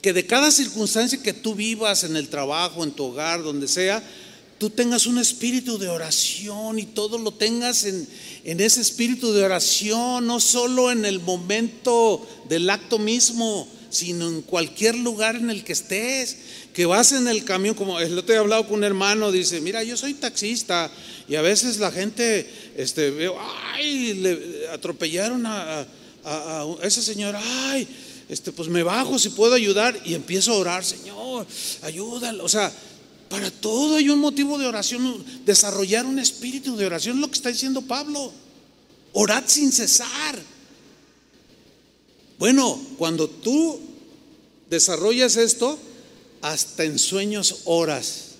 [0.03, 4.03] que de cada circunstancia que tú vivas en el trabajo, en tu hogar, donde sea,
[4.59, 8.07] tú tengas un espíritu de oración y todo lo tengas en,
[8.45, 14.43] en ese espíritu de oración, no solo en el momento del acto mismo, sino en
[14.43, 16.37] cualquier lugar en el que estés,
[16.73, 19.83] que vas en el camión, como el otro he hablado con un hermano, dice, mira,
[19.85, 20.91] yo soy taxista
[21.29, 23.37] y a veces la gente, este, veo,
[23.75, 25.87] ay, le atropellaron a,
[26.25, 27.87] a, ese señor, ay,
[28.29, 31.47] este, pues me bajo si puedo ayudar y empiezo a orar, Señor,
[31.83, 32.73] ayúdalo, o sea,
[33.29, 37.49] para todo hay un motivo de oración, desarrollar un espíritu de oración, lo que está
[37.49, 38.33] diciendo Pablo.
[39.13, 40.41] Orad sin cesar.
[42.39, 43.81] Bueno, cuando tú
[44.69, 45.79] desarrollas esto,
[46.43, 48.33] hasta en sueños oras.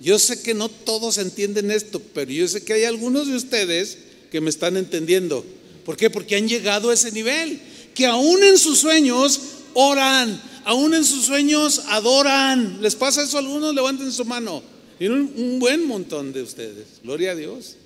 [0.00, 3.98] Yo sé que no todos entienden esto, pero yo sé que hay algunos de ustedes
[4.30, 5.44] que me están entendiendo.
[5.84, 6.10] ¿Por qué?
[6.10, 7.60] Porque han llegado a ese nivel,
[7.94, 9.40] que aún en sus sueños
[9.72, 12.82] oran aún en sus sueños adoran.
[12.82, 13.74] ¿Les pasa eso a algunos?
[13.74, 14.62] Levanten su mano.
[14.98, 16.86] Y un, buen montón de ustedes.
[17.02, 17.76] Gloria a Dios.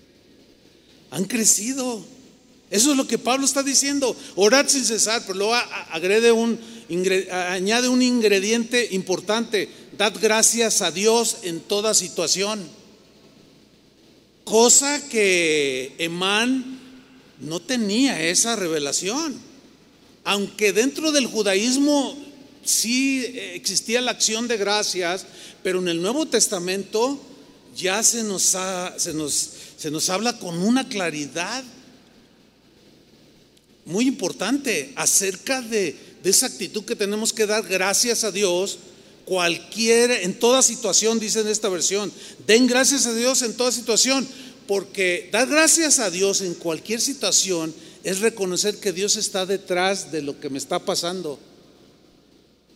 [1.11, 2.03] Han crecido.
[2.71, 4.17] Eso es lo que Pablo está diciendo.
[4.35, 5.55] Orad sin cesar, pero luego
[5.91, 6.59] agrede un,
[7.31, 9.69] añade un ingrediente importante.
[9.99, 12.67] Dad gracias a Dios en toda situación.
[14.45, 16.81] Cosa que Emán
[17.41, 19.39] no tenía esa revelación.
[20.25, 22.30] Aunque dentro del judaísmo
[22.65, 25.27] sí eh, existía la acción de gracias,
[25.63, 27.21] pero en el Nuevo Testamento
[27.77, 28.57] ya se nos,
[28.97, 31.65] se nos, se nos habla con una claridad
[33.85, 38.79] muy importante acerca de, de, esa actitud que tenemos que dar gracias a Dios.
[39.25, 42.13] Cualquier, en toda situación, dice en esta versión,
[42.47, 44.27] den gracias a Dios en toda situación,
[44.67, 50.23] porque dar gracias a Dios en cualquier situación es reconocer que Dios está detrás de
[50.23, 51.39] lo que me está pasando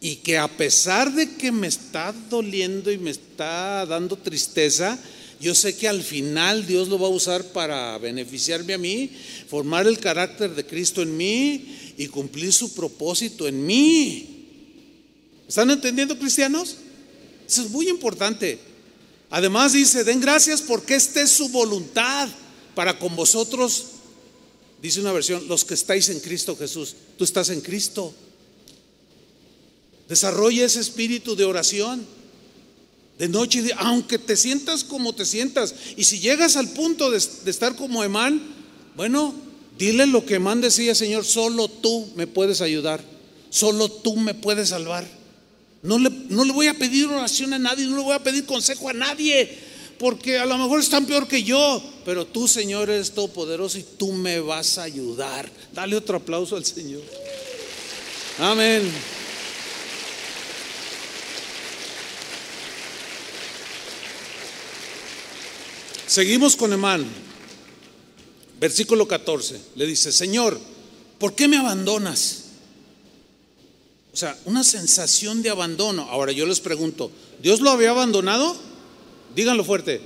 [0.04, 4.98] y que a pesar de que me está doliendo y me está dando tristeza,
[5.40, 9.10] yo sé que al final Dios lo va a usar para beneficiarme a mí,
[9.48, 14.44] formar el carácter de Cristo en mí y cumplir su propósito en mí.
[15.48, 16.76] ¿Están entendiendo, cristianos?
[17.48, 18.58] Eso es muy importante.
[19.30, 22.28] Además dice, den gracias porque esta es su voluntad
[22.74, 23.86] para con vosotros,
[24.82, 26.94] dice una versión, los que estáis en Cristo Jesús.
[27.16, 28.14] Tú estás en Cristo.
[30.08, 32.06] Desarrolla ese espíritu de oración.
[33.18, 35.74] De noche, aunque te sientas como te sientas.
[35.96, 38.42] Y si llegas al punto de, estar como Emán,
[38.96, 39.34] Bueno,
[39.78, 43.02] dile lo que man decía, Señor, solo tú me puedes ayudar,
[43.50, 45.04] solo tú me puedes salvar.
[45.82, 48.46] No le, no le voy a pedir oración a nadie, no le voy a pedir
[48.46, 49.58] consejo a nadie,
[49.98, 54.12] porque a lo mejor están peor que yo, pero tú, Señor, eres todopoderoso y tú
[54.12, 55.50] me vas a ayudar.
[55.72, 57.02] Dale otro aplauso al Señor.
[58.38, 58.90] Amén.
[66.14, 67.04] Seguimos con Emán.
[68.60, 69.60] Versículo 14.
[69.74, 70.60] Le dice, Señor,
[71.18, 72.44] ¿por qué me abandonas?
[74.12, 76.02] O sea, una sensación de abandono.
[76.02, 77.10] Ahora yo les pregunto,
[77.42, 78.56] ¿Dios lo había abandonado?
[79.34, 80.00] Díganlo fuerte.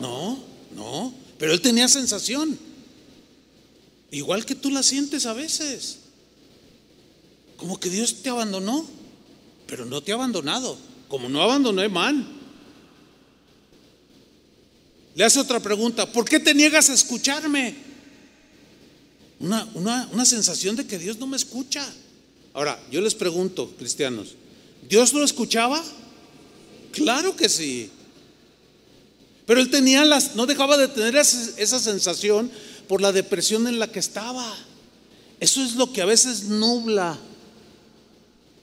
[0.00, 0.40] No,
[0.74, 1.14] no.
[1.38, 2.58] Pero él tenía sensación.
[4.10, 5.98] Igual que tú la sientes a veces.
[7.58, 8.84] Como que Dios te abandonó,
[9.68, 10.76] pero no te ha abandonado.
[11.06, 12.33] Como no abandonó Emán.
[15.14, 17.74] Le hace otra pregunta, ¿por qué te niegas a escucharme?
[19.38, 21.86] Una, una, una sensación de que Dios no me escucha.
[22.52, 24.34] Ahora, yo les pregunto, cristianos,
[24.88, 25.82] ¿Dios lo escuchaba?
[26.92, 27.90] Claro que sí.
[29.46, 32.50] Pero él tenía las, no dejaba de tener esa, esa sensación
[32.88, 34.54] por la depresión en la que estaba.
[35.40, 37.18] Eso es lo que a veces nubla,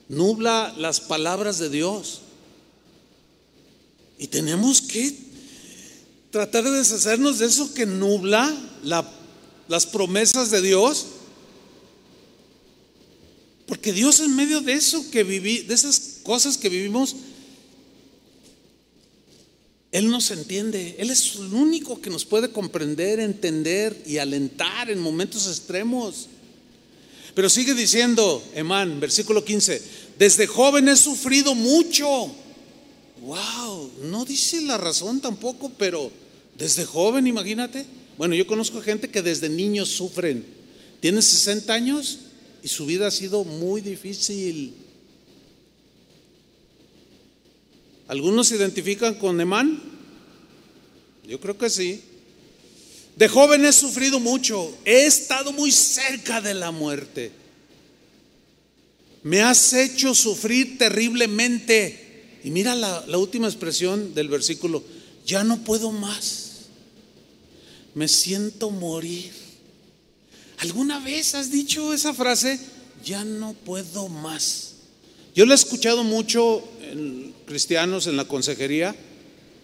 [0.10, 2.22] nubla las palabras de Dios.
[4.18, 5.31] Y tenemos que
[6.32, 8.52] tratar de deshacernos de eso que nubla
[8.84, 9.10] la,
[9.68, 11.06] las promesas de Dios
[13.72, 17.16] porque Dios en medio de eso que viví, de esas cosas que vivimos,
[19.94, 20.98] Él nos entiende.
[21.00, 26.28] Él es el único que nos puede comprender, entender y alentar en momentos extremos.
[27.34, 29.82] Pero sigue diciendo, Emán, versículo 15,
[30.20, 32.06] desde joven he sufrido mucho.
[33.22, 36.12] Wow, no dice la razón tampoco, pero
[36.62, 37.88] desde joven, imagínate.
[38.20, 40.46] Bueno, yo conozco gente que desde niños sufren.
[41.00, 42.20] Tiene 60 años
[42.62, 44.76] y su vida ha sido muy difícil.
[48.08, 49.82] ¿Algunos se identifican con Emán?
[51.28, 52.00] Yo creo que sí.
[53.16, 57.32] De joven he sufrido mucho, he estado muy cerca de la muerte.
[59.24, 62.38] Me has hecho sufrir terriblemente.
[62.44, 64.84] Y mira la, la última expresión del versículo,
[65.26, 66.51] ya no puedo más.
[67.94, 69.32] Me siento morir.
[70.60, 72.60] ¿Alguna vez has dicho esa frase?
[73.04, 74.74] Ya no puedo más.
[75.34, 78.96] Yo lo he escuchado mucho en cristianos en la consejería,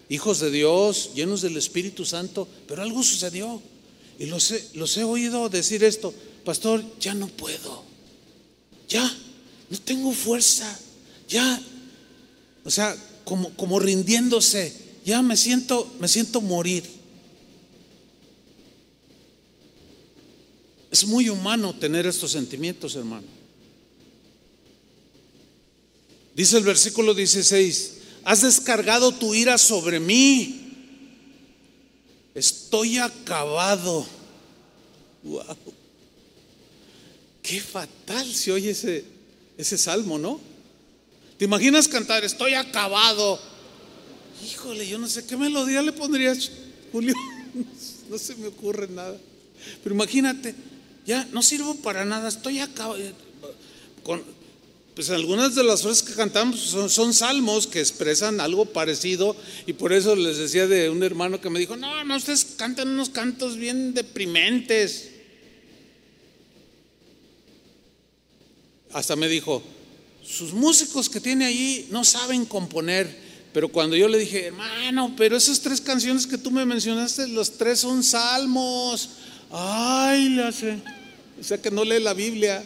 [0.08, 3.62] hijos de Dios, llenos del Espíritu Santo, pero algo sucedió.
[4.18, 6.12] Y los he, los he oído decir esto,
[6.44, 7.84] pastor, ya no puedo.
[8.88, 9.04] Ya,
[9.70, 10.78] no tengo fuerza.
[11.28, 11.60] Ya,
[12.64, 14.72] o sea, como, como rindiéndose,
[15.04, 16.97] ya me siento, me siento morir.
[20.90, 23.26] Es muy humano tener estos sentimientos, hermano.
[26.34, 30.72] Dice el versículo 16, has descargado tu ira sobre mí.
[32.34, 34.06] Estoy acabado.
[35.24, 35.42] Wow.
[37.42, 39.04] Qué fatal se oye ese,
[39.56, 40.40] ese salmo, ¿no?
[41.38, 43.40] ¿Te imaginas cantar, estoy acabado?
[44.44, 46.50] Híjole, yo no sé qué melodía le pondrías,
[46.92, 47.14] Julio.
[48.08, 49.18] No se me ocurre nada.
[49.82, 50.54] Pero imagínate,
[51.08, 52.90] ya no sirvo para nada, estoy acá.
[52.98, 53.14] Eh,
[54.02, 54.22] con,
[54.94, 59.34] pues algunas de las frases que cantamos son, salmos que expresan algo parecido
[59.66, 62.88] y por eso les decía de un hermano que me dijo, no, no, ustedes cantan
[62.88, 65.12] unos cantos bien deprimentes.
[68.92, 69.62] Hasta me dijo,
[70.22, 73.16] sus músicos que tiene allí no saben componer,
[73.54, 77.52] pero cuando yo le dije, hermano, pero esas tres canciones que tú me mencionaste, los
[77.52, 79.08] tres son salmos.
[79.50, 80.97] Ay, la sé.
[81.40, 82.64] O sea que no lee la Biblia.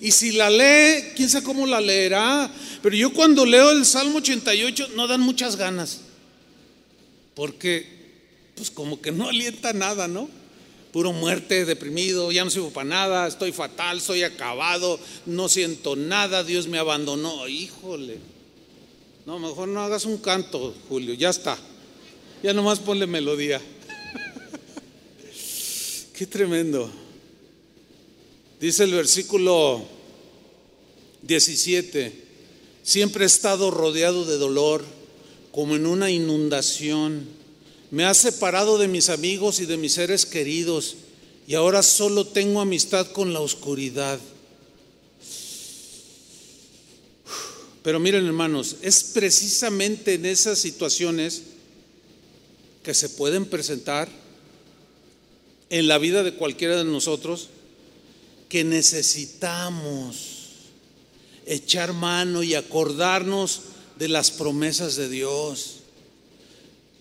[0.00, 2.50] Y si la lee, quién sabe cómo la leerá.
[2.82, 6.00] Pero yo cuando leo el Salmo 88 no dan muchas ganas.
[7.34, 7.86] Porque,
[8.54, 10.28] pues como que no alienta nada, ¿no?
[10.92, 16.44] Puro muerte, deprimido, ya no sirvo para nada, estoy fatal, estoy acabado, no siento nada,
[16.44, 17.48] Dios me abandonó.
[17.48, 18.18] Híjole.
[19.24, 21.56] No, mejor no hagas un canto, Julio, ya está.
[22.42, 23.60] Ya nomás ponle melodía.
[26.12, 27.01] Qué tremendo.
[28.62, 29.82] Dice el versículo
[31.22, 32.12] 17,
[32.84, 34.84] siempre he estado rodeado de dolor,
[35.50, 37.26] como en una inundación.
[37.90, 40.94] Me ha separado de mis amigos y de mis seres queridos,
[41.48, 44.20] y ahora solo tengo amistad con la oscuridad.
[47.82, 51.42] Pero miren hermanos, es precisamente en esas situaciones
[52.84, 54.08] que se pueden presentar
[55.68, 57.48] en la vida de cualquiera de nosotros
[58.52, 60.16] que necesitamos
[61.46, 63.62] echar mano y acordarnos
[63.98, 65.76] de las promesas de Dios.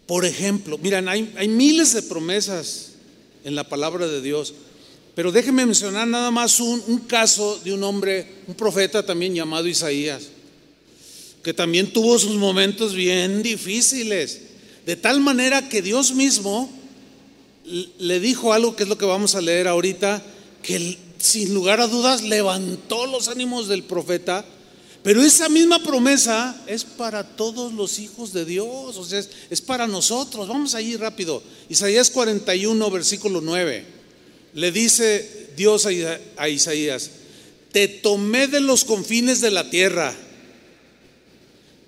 [0.05, 2.93] Por ejemplo, miren, hay, miles de promesas
[3.43, 4.53] en la palabra de Dios,
[5.13, 9.67] pero déjenme mencionar nada más un, un caso de un hombre, un profeta también llamado
[9.67, 10.29] Isaías,
[11.43, 14.39] que también tuvo sus momentos bien difíciles,
[14.85, 16.71] de tal manera que Dios mismo
[17.99, 20.23] le dijo algo que es lo que vamos a leer ahorita,
[20.63, 24.45] que sin lugar a dudas levantó los ánimos del profeta,
[25.03, 29.87] pero esa misma promesa es para todos los hijos de Dios, o sea, es, para
[29.87, 30.47] nosotros.
[30.47, 31.41] Vamos allí rápido.
[31.69, 33.85] Isaías 41, versículo 9.
[34.53, 35.87] Le dice Dios
[36.37, 37.09] a Isaías,
[37.71, 40.13] te tomé de los confines de la tierra,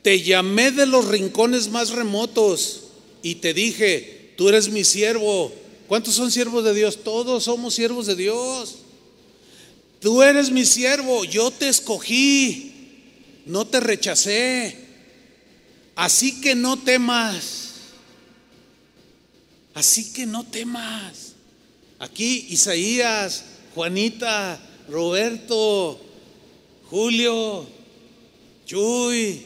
[0.01, 2.83] te llamé de los rincones más remotos
[3.21, 5.53] y te dije, tú eres mi siervo.
[5.87, 7.03] ¿Cuántos son siervos de Dios?
[7.03, 8.82] Todos somos siervos de Dios.
[10.03, 12.73] Tú eres mi siervo, yo te escogí,
[13.45, 14.77] no te rechacé.
[15.95, 17.69] Así que no temas.
[19.73, 21.35] Así que no temas.
[21.99, 26.01] Aquí Isaías, Juanita, Roberto,
[26.89, 27.65] Julio,
[28.65, 29.45] Chuy,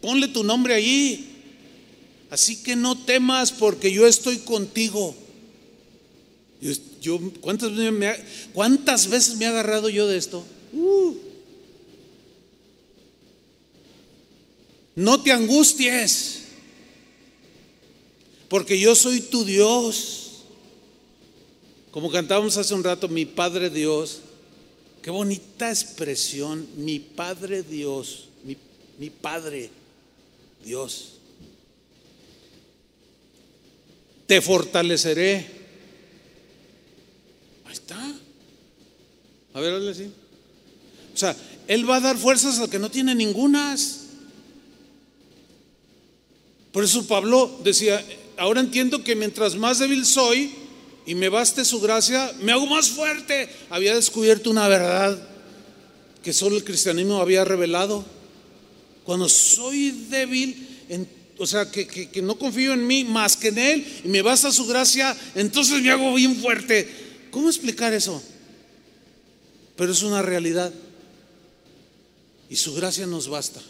[0.00, 1.26] ponle tu nombre allí.
[2.30, 5.14] Así que no temas porque yo estoy contigo.
[7.00, 8.16] Yo, ¿cuántas, veces me ha,
[8.52, 10.44] ¿Cuántas veces me he agarrado yo de esto?
[10.72, 11.14] Uh.
[14.94, 16.42] No te angusties,
[18.48, 20.42] porque yo soy tu Dios.
[21.90, 24.20] Como cantábamos hace un rato, mi Padre Dios.
[25.00, 28.56] Qué bonita expresión, mi Padre Dios, mi,
[28.98, 29.70] mi Padre
[30.62, 31.14] Dios.
[34.26, 35.59] Te fortaleceré
[39.54, 40.10] A ver, hazle así.
[41.14, 41.36] O sea,
[41.66, 44.00] Él va a dar fuerzas al que no tiene ningunas.
[46.72, 48.04] Por eso Pablo decía,
[48.36, 50.52] ahora entiendo que mientras más débil soy
[51.04, 53.48] y me baste su gracia, me hago más fuerte.
[53.70, 55.20] Había descubierto una verdad
[56.22, 58.04] que solo el cristianismo había revelado.
[59.04, 60.68] Cuando soy débil,
[61.38, 64.52] o sea, que, que, no confío en mí más que en Él y me basta
[64.52, 67.09] su gracia, entonces me hago bien fuerte.
[67.30, 68.22] ¿Cómo explicar eso?
[69.76, 70.72] Pero es una realidad.
[72.48, 73.62] Y su gracia nos basta.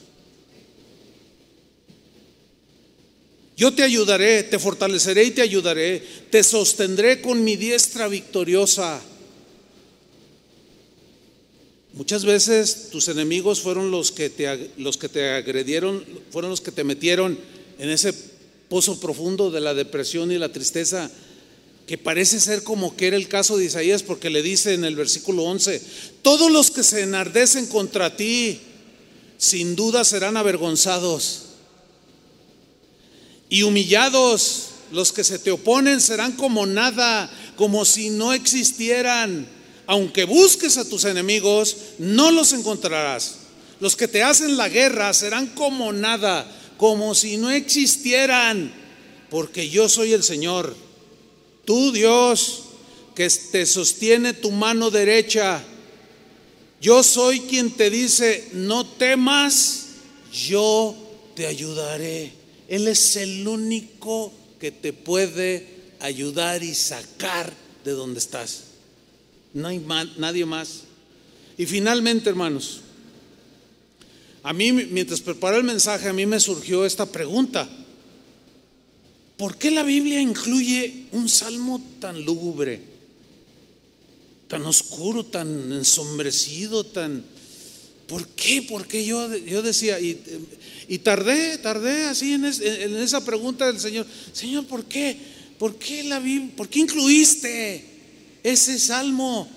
[3.57, 6.03] Yo te ayudaré, te fortaleceré y te ayudaré.
[6.31, 9.03] Te sostendré con mi diestra victoriosa.
[11.93, 16.73] Muchas veces tus enemigos fueron los que te, los que te agredieron, fueron los que
[16.73, 17.39] te metieron
[17.79, 18.15] en ese
[18.71, 21.11] pozo profundo de la depresión y la tristeza
[21.91, 24.95] que parece ser como que era el caso de Isaías, porque le dice en el
[24.95, 25.83] versículo 11,
[26.23, 28.61] todos los que se enardecen contra ti,
[29.39, 31.47] sin duda serán avergonzados.
[33.49, 39.49] Y humillados, los que se te oponen serán como nada, como si no existieran.
[39.89, 43.39] Aunque busques a tus enemigos, no los encontrarás.
[43.81, 48.73] Los que te hacen la guerra serán como nada, como si no existieran,
[49.29, 50.89] porque yo soy el Señor
[51.71, 52.65] Tú, Dios,
[53.15, 55.63] que te sostiene tu mano derecha,
[56.81, 59.87] yo soy quien te dice, no temas,
[60.33, 60.97] yo
[61.37, 62.33] te ayudaré.
[62.67, 65.65] Él es el único que te puede
[66.01, 67.53] ayudar y sacar
[67.85, 68.65] de donde estás.
[69.55, 69.79] No hay
[70.17, 70.81] nadie más.
[71.57, 72.81] Y finalmente, hermanos,
[74.43, 77.69] a mí mientras preparé el mensaje, a mí me surgió esta pregunta.
[79.41, 82.79] ¿Por qué la Biblia incluye un salmo tan lúgubre,
[84.49, 87.25] tan oscuro, tan ensombrecido, tan...
[88.07, 88.61] ¿Por qué?
[88.69, 90.21] Porque yo, yo decía, y,
[90.89, 95.17] y, tardé, tardé así en, esa pregunta del Señor, Señor, ¿por qué?
[95.59, 96.23] ¿Por qué la?
[96.55, 97.83] ¿Por qué incluiste
[98.43, 99.49] ese salmo?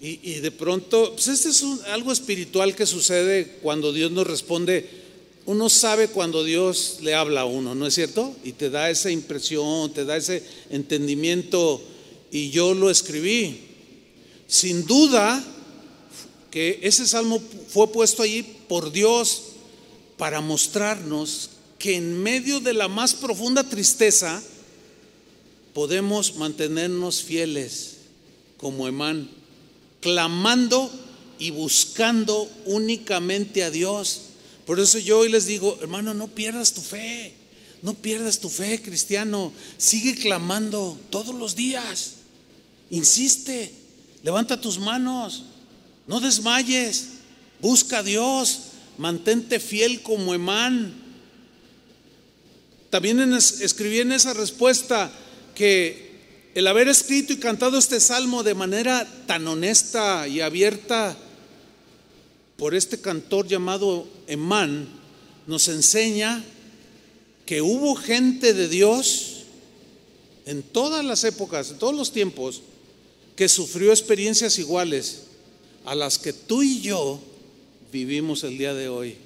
[0.00, 1.62] Y, y de pronto, pues este es
[1.92, 5.01] algo espiritual que sucede cuando Dios nos responde
[5.44, 8.34] uno sabe cuando Dios le habla a uno, ¿no es cierto?
[8.44, 11.82] Y te da esa impresión, te da ese entendimiento.
[12.30, 13.60] Y yo lo escribí.
[14.46, 15.42] Sin duda
[16.50, 19.42] que ese salmo fue puesto allí por Dios
[20.16, 24.40] para mostrarnos que en medio de la más profunda tristeza
[25.74, 27.96] podemos mantenernos fieles
[28.58, 29.28] como Emán,
[30.00, 30.88] clamando
[31.40, 34.20] y buscando únicamente a Dios
[34.66, 37.34] por eso yo hoy les digo, hermano, no pierdas tu fe.
[37.82, 39.52] No pierdas tu fe, cristiano.
[39.76, 42.14] Sigue clamando todos los días.
[42.90, 43.72] Insiste.
[44.22, 45.44] Levanta tus manos.
[46.06, 47.08] No desmayes.
[47.60, 48.60] Busca a Dios.
[48.98, 50.94] Mantente fiel como Emán.
[52.90, 55.10] También escribí en esa respuesta
[55.56, 56.12] que
[56.54, 61.16] el haber escrito y cantado este salmo de manera tan honesta y abierta
[62.62, 64.86] por este cantor llamado Emán
[65.48, 66.44] nos enseña
[67.44, 69.46] que hubo gente de Dios
[70.46, 72.62] en todas las épocas, en todos los tiempos,
[73.34, 75.22] que sufrió experiencias iguales
[75.84, 77.18] a las que tú y yo
[77.90, 79.16] vivimos el día de hoy.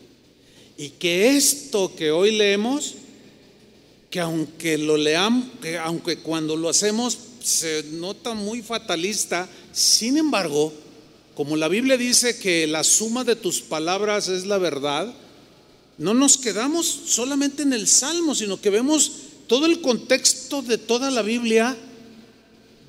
[0.78, 2.94] Y que esto que hoy leemos
[4.08, 10.72] que aunque lo leamos, que aunque cuando lo hacemos se nota muy fatalista, sin embargo,
[11.36, 15.14] como la Biblia dice que la suma de tus palabras es la verdad,
[15.98, 19.12] no nos quedamos solamente en el Salmo, sino que vemos
[19.46, 21.76] todo el contexto de toda la Biblia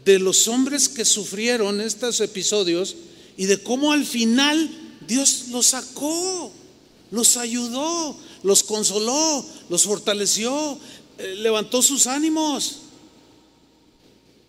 [0.05, 2.95] de los hombres que sufrieron estos episodios
[3.35, 4.69] y de cómo al final
[5.05, 6.49] Dios los sacó,
[7.11, 10.79] los ayudó, los consoló, los fortaleció,
[11.17, 12.77] eh, levantó sus ánimos.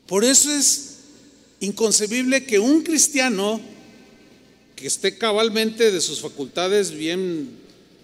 [0.07, 0.99] Por eso es
[1.59, 3.61] inconcebible que un cristiano
[4.79, 7.51] que esté cabalmente de sus facultades bien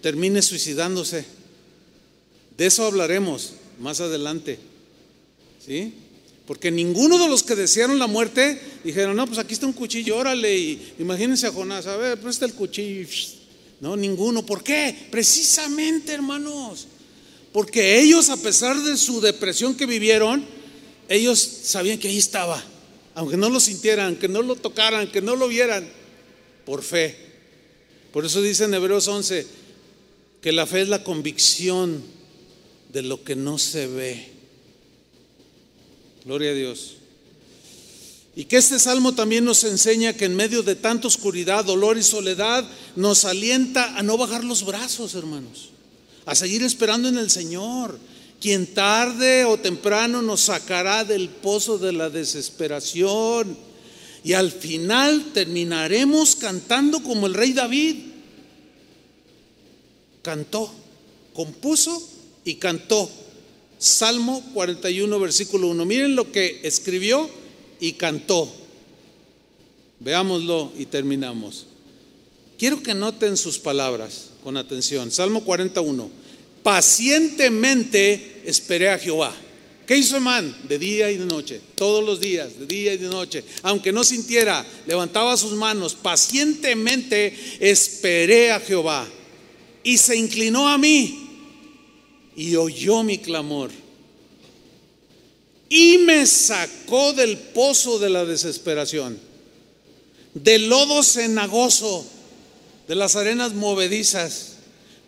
[0.01, 1.25] termine suicidándose.
[2.57, 4.59] De eso hablaremos más adelante.
[5.65, 5.93] ¿Sí?
[6.45, 10.17] Porque ninguno de los que desearon la muerte dijeron, no, pues aquí está un cuchillo,
[10.17, 13.07] órale, y imagínense a Jonás, a ver, presta el cuchillo.
[13.79, 14.45] No, ninguno.
[14.45, 15.07] ¿Por qué?
[15.09, 16.87] Precisamente, hermanos,
[17.53, 20.45] porque ellos, a pesar de su depresión que vivieron,
[21.07, 22.61] ellos sabían que ahí estaba,
[23.15, 25.87] aunque no lo sintieran, que no lo tocaran, que no lo vieran,
[26.65, 27.15] por fe.
[28.11, 29.45] Por eso dice en Hebreos 11
[30.41, 32.03] que la fe es la convicción
[32.91, 34.29] de lo que no se ve.
[36.23, 36.95] Gloria a Dios.
[38.35, 42.03] Y que este salmo también nos enseña que en medio de tanta oscuridad, dolor y
[42.03, 45.69] soledad, nos alienta a no bajar los brazos, hermanos
[46.25, 47.97] a seguir esperando en el Señor,
[48.41, 53.57] quien tarde o temprano nos sacará del pozo de la desesperación.
[54.25, 57.97] Y al final terminaremos cantando como el rey David.
[60.23, 60.73] Cantó,
[61.35, 62.01] compuso
[62.43, 63.07] y cantó.
[63.77, 65.85] Salmo 41, versículo 1.
[65.85, 67.29] Miren lo que escribió
[67.79, 68.51] y cantó.
[69.99, 71.67] Veámoslo y terminamos.
[72.57, 75.11] Quiero que noten sus palabras con atención.
[75.11, 76.09] Salmo 41.
[76.63, 79.35] Pacientemente esperé a Jehová.
[79.85, 83.07] ¿Qué hizo man De día y de noche, todos los días, de día y de
[83.07, 83.43] noche.
[83.61, 85.93] Aunque no sintiera, levantaba sus manos.
[85.95, 89.07] Pacientemente esperé a Jehová.
[89.83, 91.29] Y se inclinó a mí
[92.35, 93.71] y oyó mi clamor.
[95.69, 99.19] Y me sacó del pozo de la desesperación,
[100.33, 102.05] del lodo cenagoso
[102.87, 104.53] de las arenas movedizas.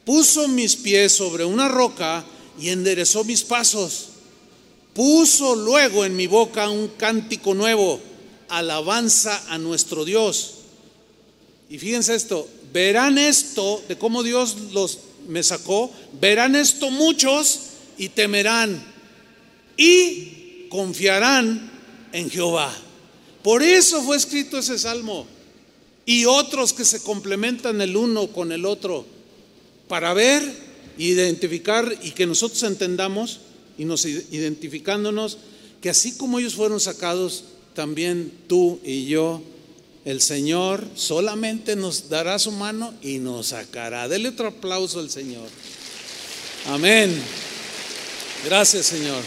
[0.06, 2.26] Puso mis pies sobre una roca
[2.60, 4.07] y enderezó mis pasos.
[4.98, 8.02] Puso luego en mi boca un cántico nuevo,
[8.50, 10.56] alabanza a nuestro Dios.
[11.70, 14.98] Y fíjense esto, verán esto de cómo Dios los
[15.28, 17.60] me sacó, verán esto muchos
[18.00, 18.84] y temerán
[19.78, 21.70] y confiarán
[22.12, 22.76] en Jehová.
[23.44, 25.28] Por eso fue escrito ese salmo
[26.08, 29.06] y otros que se complementan el uno con el otro,
[29.88, 30.42] para ver,
[30.98, 33.42] identificar y que nosotros entendamos
[33.78, 35.38] y nos identificándonos
[35.82, 37.44] que así como ellos fueron sacados,
[37.74, 39.42] también tú y yo,
[40.06, 44.08] el Señor solamente nos dará su mano y nos sacará.
[44.08, 45.48] Dele otro aplauso al Señor.
[46.68, 47.22] Amén.
[48.46, 49.22] Gracias, Señor.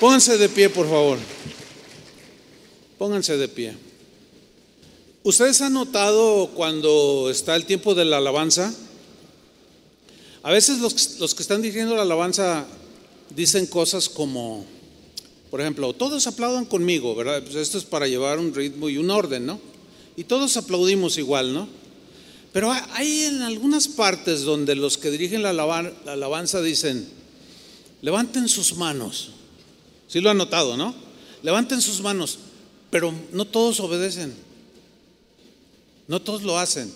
[0.00, 1.18] Pónganse de pie, por favor.
[2.98, 3.74] Pónganse de pie.
[5.22, 8.74] ¿Ustedes han notado cuando está el tiempo de la alabanza?
[10.44, 12.64] A veces los, los, que están dirigiendo la alabanza
[13.34, 14.64] dicen cosas como,
[15.50, 17.42] por ejemplo, todos aplaudan conmigo, ¿verdad?
[17.42, 19.58] Pues esto es para llevar un ritmo y un orden, ¿no?
[20.16, 21.66] Y todos aplaudimos igual, ¿no?
[22.52, 27.08] Pero hay en algunas partes donde los que dirigen la, alabanza dicen,
[28.02, 29.30] levanten sus manos.
[30.06, 30.94] Sí lo han notado, ¿no?
[31.42, 32.38] Levanten sus manos
[32.94, 34.32] pero no todos obedecen,
[36.06, 36.94] no todos lo hacen.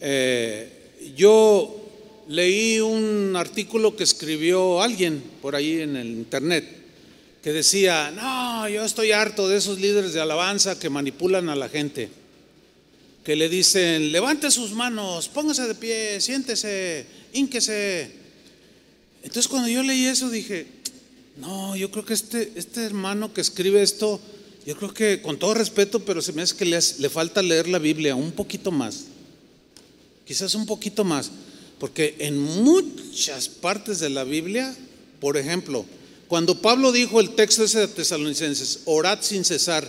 [0.00, 1.85] Eh, yo
[2.28, 6.86] leí un artículo que escribió alguien por ahí en el internet
[7.42, 11.68] que decía, no, yo estoy harto de esos líderes de alabanza que manipulan a la
[11.68, 12.08] gente,
[13.22, 18.10] que le dicen, levante sus manos, póngase de pie, siéntese, ínquese.
[19.22, 20.66] Entonces cuando yo leí eso dije,
[21.36, 24.20] no, yo creo que este, este hermano que escribe esto,
[24.66, 27.78] yo creo que con todo respeto, pero se me hace que le falta leer la
[27.78, 29.04] Biblia un poquito más.
[30.26, 31.30] Quizás un poquito más.
[31.78, 34.74] Porque en muchas partes de la Biblia,
[35.20, 35.84] por ejemplo,
[36.28, 39.86] cuando Pablo dijo el texto ese de Tesalonicenses, orad sin cesar,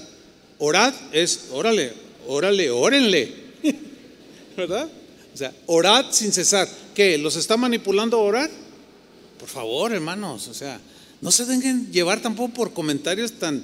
[0.60, 1.94] orad es, órale,
[2.28, 3.34] órale, órenle,
[4.58, 4.90] ¿verdad?
[5.34, 6.68] O sea, orad sin cesar.
[6.94, 7.18] ¿Qué?
[7.18, 8.52] ¿Los está manipulando a orar?
[9.40, 10.80] Por favor, hermanos, o sea,
[11.22, 13.64] no se dejen llevar tampoco por comentarios tan,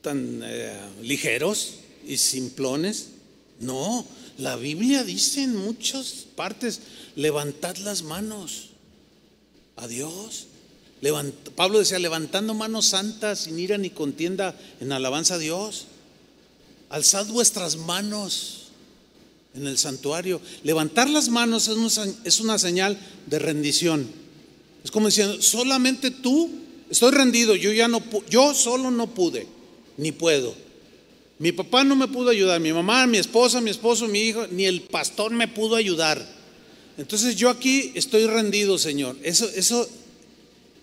[0.00, 1.74] tan eh, ligeros
[2.06, 3.08] y simplones.
[3.60, 4.06] No,
[4.38, 6.80] la Biblia dice en muchas partes,
[7.16, 8.70] levantad las manos
[9.76, 10.46] a Dios.
[11.56, 15.86] Pablo decía, levantando manos santas sin ira ni contienda en alabanza a Dios.
[16.90, 18.68] Alzad vuestras manos
[19.54, 20.40] en el santuario.
[20.62, 24.08] Levantar las manos es una, es una señal de rendición.
[24.84, 26.50] Es como diciendo, solamente tú,
[26.90, 29.46] estoy rendido, yo ya no, yo solo no pude,
[29.96, 30.54] ni puedo.
[31.42, 34.64] Mi papá no me pudo ayudar, mi mamá, mi esposa, mi esposo, mi hijo, ni
[34.64, 36.24] el pastor me pudo ayudar.
[36.96, 39.16] Entonces yo aquí estoy rendido, Señor.
[39.24, 39.88] Eso, eso,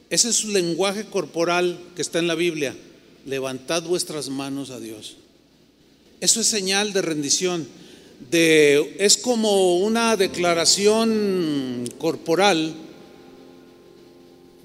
[0.09, 2.75] ese es su lenguaje corporal que está en la Biblia.
[3.25, 5.15] Levantad vuestras manos a Dios.
[6.19, 7.65] Eso es señal de rendición.
[8.29, 12.75] De, es como una declaración corporal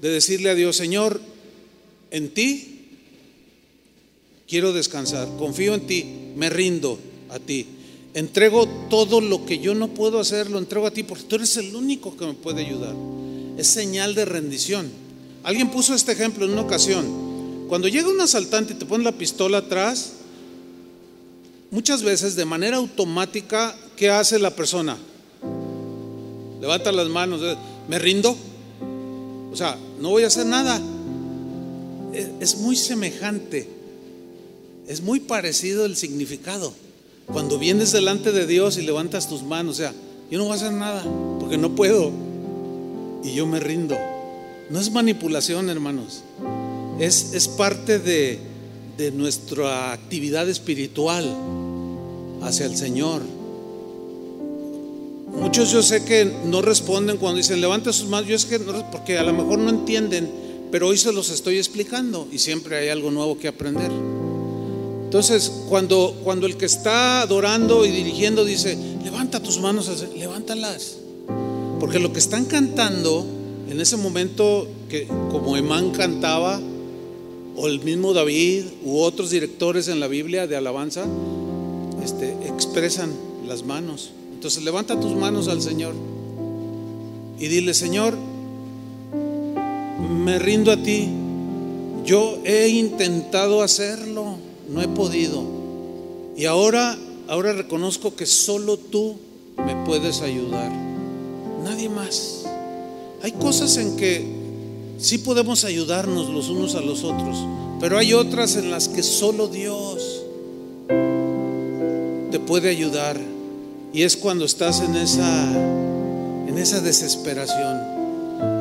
[0.01, 1.21] de decirle a Dios, Señor,
[2.11, 2.74] en ti
[4.47, 6.05] quiero descansar, confío en ti,
[6.35, 6.99] me rindo
[7.29, 7.67] a ti.
[8.13, 11.57] Entrego todo lo que yo no puedo hacer, lo entrego a ti porque tú eres
[11.57, 12.95] el único que me puede ayudar.
[13.57, 14.89] Es señal de rendición.
[15.43, 17.65] Alguien puso este ejemplo en una ocasión.
[17.67, 20.13] Cuando llega un asaltante y te pone la pistola atrás,
[21.71, 24.97] muchas veces de manera automática, ¿qué hace la persona?
[26.61, 27.55] Levanta las manos, eh,
[27.89, 28.35] me rindo.
[29.51, 30.81] O sea, no voy a hacer nada.
[32.39, 33.74] Es muy semejante
[34.87, 36.73] es muy parecido el significado.
[37.27, 39.93] Cuando vienes delante de Dios y levantas tus manos, o sea,
[40.29, 41.03] yo no voy a hacer nada
[41.39, 42.11] porque no puedo
[43.23, 43.97] y yo me rindo.
[44.69, 46.23] No es manipulación, hermanos.
[46.99, 48.39] Es, es parte de,
[48.97, 51.35] de nuestra actividad espiritual
[52.41, 53.21] hacia el Señor.
[55.39, 58.29] Muchos yo sé que no responden cuando dicen levanta sus manos.
[58.29, 60.29] Yo es que no, porque a lo mejor no entienden,
[60.71, 63.91] pero hoy se los estoy explicando y siempre hay algo nuevo que aprender.
[65.05, 70.97] Entonces, cuando, cuando el que está adorando y dirigiendo dice, levanta tus manos, levántalas.
[71.79, 73.25] Porque lo que están cantando
[73.69, 76.59] en ese momento, que como Emán cantaba,
[77.55, 81.05] o el mismo David, u otros directores en la Biblia de alabanza,
[82.03, 83.13] este, expresan
[83.47, 84.11] las manos.
[84.33, 85.93] Entonces, levanta tus manos al Señor
[87.39, 88.15] y dile, Señor,
[90.09, 91.09] me rindo a ti.
[92.05, 95.43] Yo he intentado hacerlo no he podido.
[96.35, 96.97] Y ahora,
[97.27, 99.15] ahora reconozco que solo tú
[99.57, 100.71] me puedes ayudar.
[101.63, 102.45] Nadie más.
[103.23, 104.25] Hay cosas en que
[104.97, 107.37] sí podemos ayudarnos los unos a los otros,
[107.79, 110.23] pero hay otras en las que solo Dios
[112.31, 113.19] te puede ayudar.
[113.93, 115.51] Y es cuando estás en esa
[116.47, 117.81] en esa desesperación.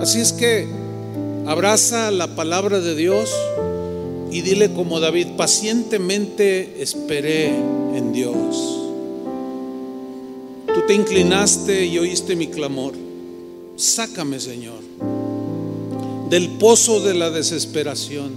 [0.00, 0.66] Así es que
[1.46, 3.30] abraza la palabra de Dios
[4.34, 8.80] y dile como David, pacientemente esperé en Dios.
[10.66, 12.94] Tú te inclinaste y oíste mi clamor.
[13.76, 14.80] Sácame, Señor,
[16.30, 18.32] del pozo de la desesperación,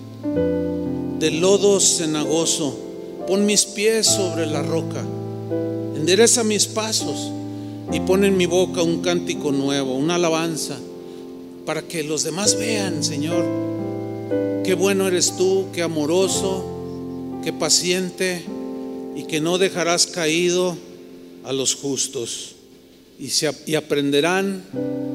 [1.18, 2.78] del lodo cenagoso.
[3.26, 5.04] Pon mis pies sobre la roca.
[5.96, 7.32] Endereza mis pasos
[7.92, 10.78] y pon en mi boca un cántico nuevo, una alabanza,
[11.66, 13.77] para que los demás vean, Señor,
[14.64, 18.44] Qué bueno eres tú, qué amoroso, qué paciente
[19.16, 20.78] y que no dejarás caído
[21.44, 22.56] a los justos.
[23.20, 24.64] Y, se, y aprenderán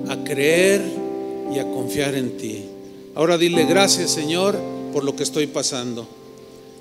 [0.08, 0.82] a creer
[1.54, 2.64] y a confiar en ti.
[3.14, 4.58] Ahora dile gracias Señor
[4.92, 6.08] por lo que estoy pasando.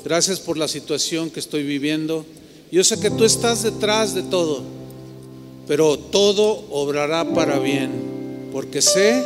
[0.03, 2.25] Gracias por la situación que estoy viviendo.
[2.71, 4.63] Yo sé que tú estás detrás de todo,
[5.67, 7.91] pero todo obrará para bien,
[8.51, 9.23] porque sé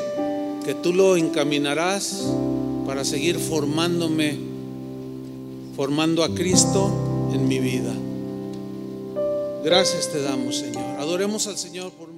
[0.65, 2.25] que tú lo encaminarás
[2.85, 4.37] para seguir formándome,
[5.75, 7.93] formando a Cristo en mi vida.
[9.63, 10.83] Gracias te damos, Señor.
[10.99, 12.14] Adoremos al Señor por